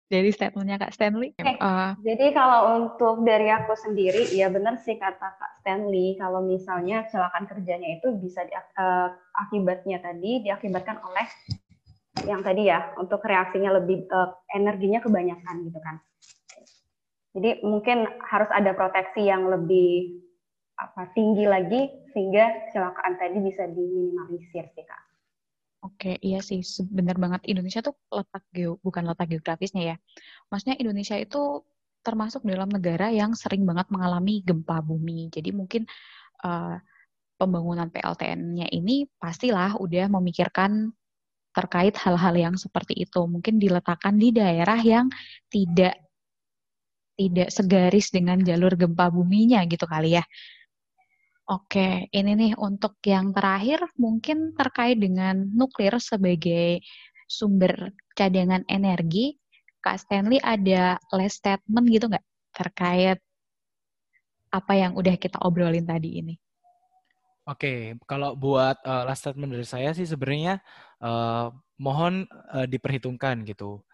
Dari 0.08 0.32
statementnya 0.32 0.80
Kak 0.80 0.96
Stanley. 0.96 1.36
Okay. 1.36 1.60
Uh, 1.60 1.91
Jadi 2.04 2.32
kalau 2.32 2.80
untuk 2.80 3.28
dari 3.28 3.52
aku 3.52 3.76
sendiri, 3.76 4.32
ya 4.32 4.48
benar 4.48 4.80
sih 4.80 4.96
kata 4.96 5.36
Kak 5.36 5.60
Stanley, 5.60 6.15
kalau 6.15 6.39
misalnya 6.43 7.08
kecelakaan 7.08 7.46
kerjanya 7.46 8.00
itu 8.00 8.15
bisa 8.15 8.48
di, 8.48 8.56
uh, 8.56 9.12
akibatnya 9.48 10.00
tadi 10.00 10.43
diakibatkan 10.48 11.04
oleh 11.04 11.28
yang 12.26 12.41
tadi 12.41 12.72
ya, 12.72 12.96
untuk 12.98 13.22
reaksinya 13.22 13.78
lebih 13.78 14.08
uh, 14.10 14.32
energinya 14.56 15.04
kebanyakan 15.04 15.67
gitu 15.67 15.80
kan. 15.84 16.02
Jadi 17.38 17.62
mungkin 17.62 18.10
harus 18.26 18.50
ada 18.50 18.74
proteksi 18.74 19.30
yang 19.30 19.46
lebih 19.46 20.24
apa 20.78 21.10
tinggi 21.13 21.46
lagi 21.46 21.89
sehingga 22.13 22.70
kecelakaan 22.70 23.17
tadi 23.17 23.38
bisa 23.46 23.65
diminimalisir 23.70 24.65
sih 24.74 24.86
kak. 24.86 25.07
Oke, 25.86 26.18
iya 26.26 26.42
sih, 26.42 26.60
benar 26.98 27.16
banget. 27.22 27.42
Indonesia 27.46 27.82
tuh 27.86 27.94
letak 28.10 28.44
geo, 28.50 28.82
bukan 28.82 29.04
letak 29.06 29.30
geografisnya 29.30 29.82
ya. 29.94 29.96
Maksudnya 30.50 30.76
Indonesia 30.82 31.16
itu 31.22 31.62
termasuk 32.02 32.42
dalam 32.48 32.70
negara 32.72 33.13
yang 33.13 33.38
sering 33.38 33.62
banget 33.68 33.88
mengalami 33.94 34.42
gempa 34.42 34.82
bumi. 34.82 35.30
Jadi 35.30 35.50
mungkin 35.54 35.86
uh, 36.42 36.82
pembangunan 37.38 37.88
PLTN-nya 37.94 38.68
ini 38.74 39.06
pastilah 39.22 39.78
udah 39.78 40.10
memikirkan 40.18 40.90
terkait 41.54 41.94
hal-hal 42.02 42.34
yang 42.34 42.56
seperti 42.58 42.98
itu. 42.98 43.22
Mungkin 43.30 43.62
diletakkan 43.62 44.18
di 44.18 44.34
daerah 44.34 44.78
yang 44.82 45.10
tidak 45.54 45.98
tidak 47.18 47.50
segaris 47.50 48.13
dengan 48.13 48.38
jalur 48.46 48.78
gempa 48.78 49.10
buminya 49.10 49.62
gitu 49.70 49.86
kali 49.90 50.18
ya. 50.18 50.24
Oke, 51.48 52.12
ini 52.12 52.36
nih 52.36 52.54
untuk 52.60 53.00
yang 53.08 53.32
terakhir 53.32 53.80
mungkin 53.96 54.52
terkait 54.52 55.00
dengan 55.00 55.48
nuklir 55.56 55.96
sebagai 56.04 56.84
sumber 57.24 57.96
cadangan 58.20 58.68
energi. 58.68 59.40
Kak 59.80 59.96
Stanley 59.96 60.44
ada 60.44 61.00
last 61.16 61.40
statement 61.40 61.88
gitu 61.88 62.12
nggak 62.12 62.26
terkait 62.52 63.24
apa 64.52 64.74
yang 64.76 65.00
udah 65.00 65.16
kita 65.16 65.40
obrolin 65.40 65.88
tadi 65.88 66.20
ini? 66.20 66.36
Oke, 67.48 67.96
kalau 68.04 68.36
buat 68.36 68.84
uh, 68.84 69.08
last 69.08 69.24
statement 69.24 69.56
dari 69.56 69.64
saya 69.64 69.96
sih 69.96 70.04
sebenarnya 70.04 70.60
uh, 71.00 71.48
mohon 71.80 72.28
uh, 72.52 72.68
diperhitungkan 72.68 73.48
gitu 73.48 73.87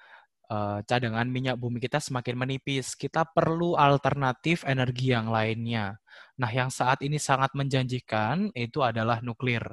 uh, 0.49 0.79
cadangan 0.83 1.27
minyak 1.29 1.55
bumi 1.55 1.79
kita 1.79 2.01
semakin 2.01 2.35
menipis. 2.35 2.97
Kita 2.97 3.23
perlu 3.27 3.75
alternatif 3.79 4.67
energi 4.67 5.13
yang 5.15 5.29
lainnya. 5.31 5.99
Nah, 6.39 6.49
yang 6.49 6.73
saat 6.73 6.99
ini 7.05 7.21
sangat 7.21 7.53
menjanjikan 7.53 8.49
itu 8.57 8.81
adalah 8.81 9.21
nuklir. 9.21 9.63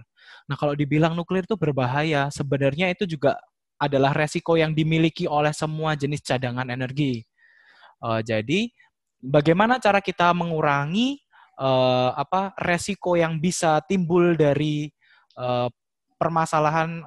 Nah, 0.46 0.56
kalau 0.61 0.76
dibilang 0.76 1.16
nuklir 1.16 1.48
itu 1.48 1.56
berbahaya, 1.56 2.28
sebenarnya 2.28 2.92
itu 2.92 3.09
juga 3.09 3.40
adalah 3.80 4.12
resiko 4.12 4.61
yang 4.61 4.76
dimiliki 4.76 5.24
oleh 5.24 5.56
semua 5.56 5.96
jenis 5.96 6.20
cadangan 6.20 6.68
energi. 6.68 7.24
Uh, 8.00 8.20
jadi, 8.20 8.68
bagaimana 9.24 9.80
cara 9.80 10.04
kita 10.04 10.33
mengurangi 10.37 11.20
uh, 11.56 12.12
apa 12.12 12.52
resiko 12.61 13.16
yang 13.16 13.40
bisa 13.40 13.80
timbul 13.88 14.37
dari 14.37 14.92
permasalahan 16.20 17.00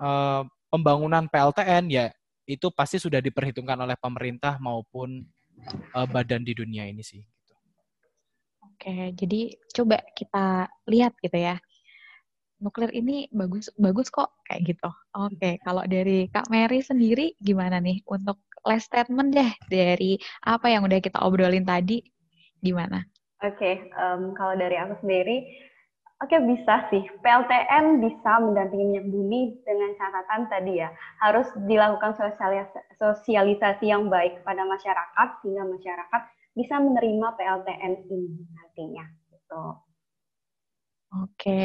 pembangunan 0.73 1.29
PLTN? 1.29 1.85
Ya, 1.85 2.09
itu 2.43 2.67
pasti 2.75 2.99
sudah 2.99 3.23
diperhitungkan 3.23 3.79
oleh 3.79 3.95
pemerintah 3.95 4.59
maupun 4.59 5.23
uh, 5.95 6.07
badan 6.07 6.43
di 6.43 6.51
dunia 6.51 6.87
ini 6.87 7.03
sih. 7.03 7.23
Gitu. 7.23 7.53
Oke, 8.67 9.15
jadi 9.15 9.41
coba 9.71 10.03
kita 10.15 10.67
lihat 10.87 11.15
gitu 11.23 11.37
ya. 11.39 11.55
Nuklir 12.63 12.95
ini 12.95 13.27
bagus 13.31 13.67
bagus 13.75 14.07
kok 14.07 14.31
kayak 14.47 14.75
gitu. 14.75 14.89
Oke, 15.15 15.59
kalau 15.63 15.83
dari 15.83 16.31
Kak 16.31 16.47
Mary 16.47 16.79
sendiri 16.79 17.35
gimana 17.43 17.83
nih 17.83 17.99
untuk 18.07 18.39
last 18.63 18.87
statement 18.87 19.35
deh 19.35 19.51
dari 19.67 20.15
apa 20.47 20.71
yang 20.71 20.87
udah 20.87 20.99
kita 21.03 21.19
obrolin 21.19 21.67
tadi 21.67 21.99
gimana? 22.63 23.03
Oke, 23.43 23.91
um, 23.99 24.31
kalau 24.39 24.55
dari 24.55 24.79
aku 24.79 24.95
sendiri 25.03 25.43
Oke, 26.23 26.39
bisa 26.39 26.87
sih. 26.87 27.03
PLTN 27.19 27.99
bisa 27.99 28.39
mendampingi 28.39 28.95
minyak 28.95 29.11
bumi 29.11 29.59
dengan 29.67 29.91
catatan 29.99 30.47
tadi 30.47 30.79
ya, 30.79 30.87
harus 31.19 31.51
dilakukan 31.67 32.15
sosialisasi 32.95 33.91
yang 33.91 34.07
baik 34.07 34.39
kepada 34.39 34.63
masyarakat 34.63 35.27
sehingga 35.43 35.67
masyarakat 35.67 36.21
bisa 36.55 36.79
menerima 36.79 37.27
PLTN 37.35 37.93
ini 38.07 38.39
nantinya. 38.55 39.05
Gitu. 39.35 39.63
Oke, 41.27 41.63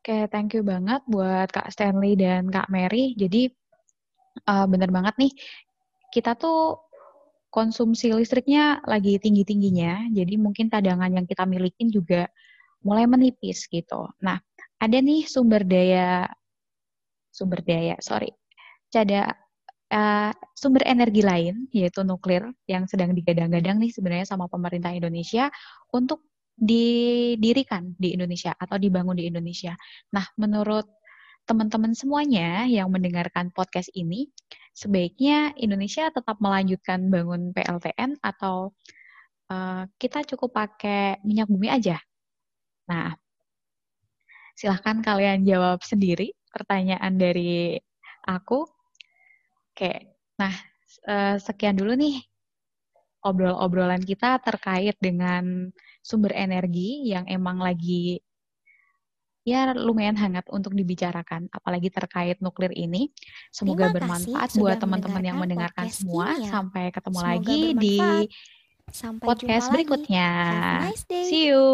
oke, 0.00 0.16
thank 0.32 0.56
you 0.56 0.64
banget 0.64 1.04
buat 1.04 1.52
Kak 1.52 1.68
Stanley 1.68 2.16
dan 2.16 2.48
Kak 2.48 2.72
Mary. 2.72 3.12
Jadi 3.12 3.52
uh, 4.48 4.64
bener 4.64 4.88
banget 4.88 5.20
nih, 5.20 5.32
kita 6.16 6.32
tuh 6.32 6.80
konsumsi 7.52 8.08
listriknya 8.08 8.80
lagi 8.88 9.20
tinggi-tingginya, 9.20 10.08
jadi 10.16 10.34
mungkin 10.40 10.72
cadangan 10.72 11.12
yang 11.12 11.28
kita 11.28 11.44
milikin 11.44 11.92
juga 11.92 12.32
mulai 12.84 13.04
menipis 13.08 13.68
gitu. 13.70 14.08
Nah, 14.20 14.40
ada 14.76 14.98
nih 15.00 15.24
sumber 15.24 15.64
daya 15.64 16.28
sumber 17.32 17.60
daya, 17.60 18.00
sorry, 18.00 18.32
ada 18.96 19.36
uh, 19.92 20.32
sumber 20.56 20.88
energi 20.88 21.20
lain 21.20 21.68
yaitu 21.68 22.00
nuklir 22.00 22.48
yang 22.64 22.88
sedang 22.88 23.12
digadang-gadang 23.12 23.76
nih 23.76 23.92
sebenarnya 23.92 24.24
sama 24.24 24.48
pemerintah 24.48 24.96
Indonesia 24.96 25.52
untuk 25.92 26.24
didirikan 26.56 27.92
di 28.00 28.16
Indonesia 28.16 28.56
atau 28.56 28.80
dibangun 28.80 29.20
di 29.20 29.28
Indonesia. 29.28 29.76
Nah, 30.16 30.24
menurut 30.40 30.88
teman-teman 31.44 31.92
semuanya 31.92 32.64
yang 32.64 32.88
mendengarkan 32.88 33.52
podcast 33.52 33.92
ini, 33.92 34.32
sebaiknya 34.72 35.52
Indonesia 35.60 36.08
tetap 36.08 36.40
melanjutkan 36.40 37.12
bangun 37.12 37.52
PLTN 37.52 38.16
atau 38.24 38.72
uh, 39.52 39.84
kita 40.00 40.24
cukup 40.24 40.56
pakai 40.56 41.20
minyak 41.28 41.52
bumi 41.52 41.68
aja 41.68 42.00
Nah, 42.86 43.14
silahkan 44.56 45.02
kalian 45.02 45.44
jawab 45.44 45.82
sendiri 45.82 46.32
pertanyaan 46.48 47.18
dari 47.18 47.76
aku. 48.24 48.64
Oke, 49.76 50.16
nah 50.40 50.54
eh, 51.04 51.36
sekian 51.36 51.76
dulu 51.76 51.92
nih 51.92 52.24
obrol-obrolan 53.26 54.00
kita 54.00 54.38
terkait 54.40 54.94
dengan 55.02 55.68
sumber 56.00 56.32
energi 56.32 57.10
yang 57.10 57.26
emang 57.26 57.58
lagi 57.58 58.22
ya 59.46 59.70
lumayan 59.78 60.18
hangat 60.18 60.42
untuk 60.50 60.74
dibicarakan, 60.74 61.46
apalagi 61.54 61.86
terkait 61.86 62.42
nuklir 62.42 62.74
ini. 62.74 63.14
Semoga 63.54 63.94
bermanfaat 63.94 64.58
buat 64.58 64.82
teman-teman 64.82 65.22
yang 65.22 65.38
mendengarkan 65.38 65.86
semua. 65.86 66.34
Ya. 66.34 66.50
Sampai 66.50 66.90
ketemu 66.90 67.18
Semoga 67.22 67.30
lagi 67.30 67.60
bermanfaat. 67.62 67.78
di 67.78 67.96
Sampai 68.86 69.26
podcast 69.26 69.66
berikutnya. 69.70 70.30
Nice 70.90 71.06
See 71.06 71.50
you. 71.50 71.66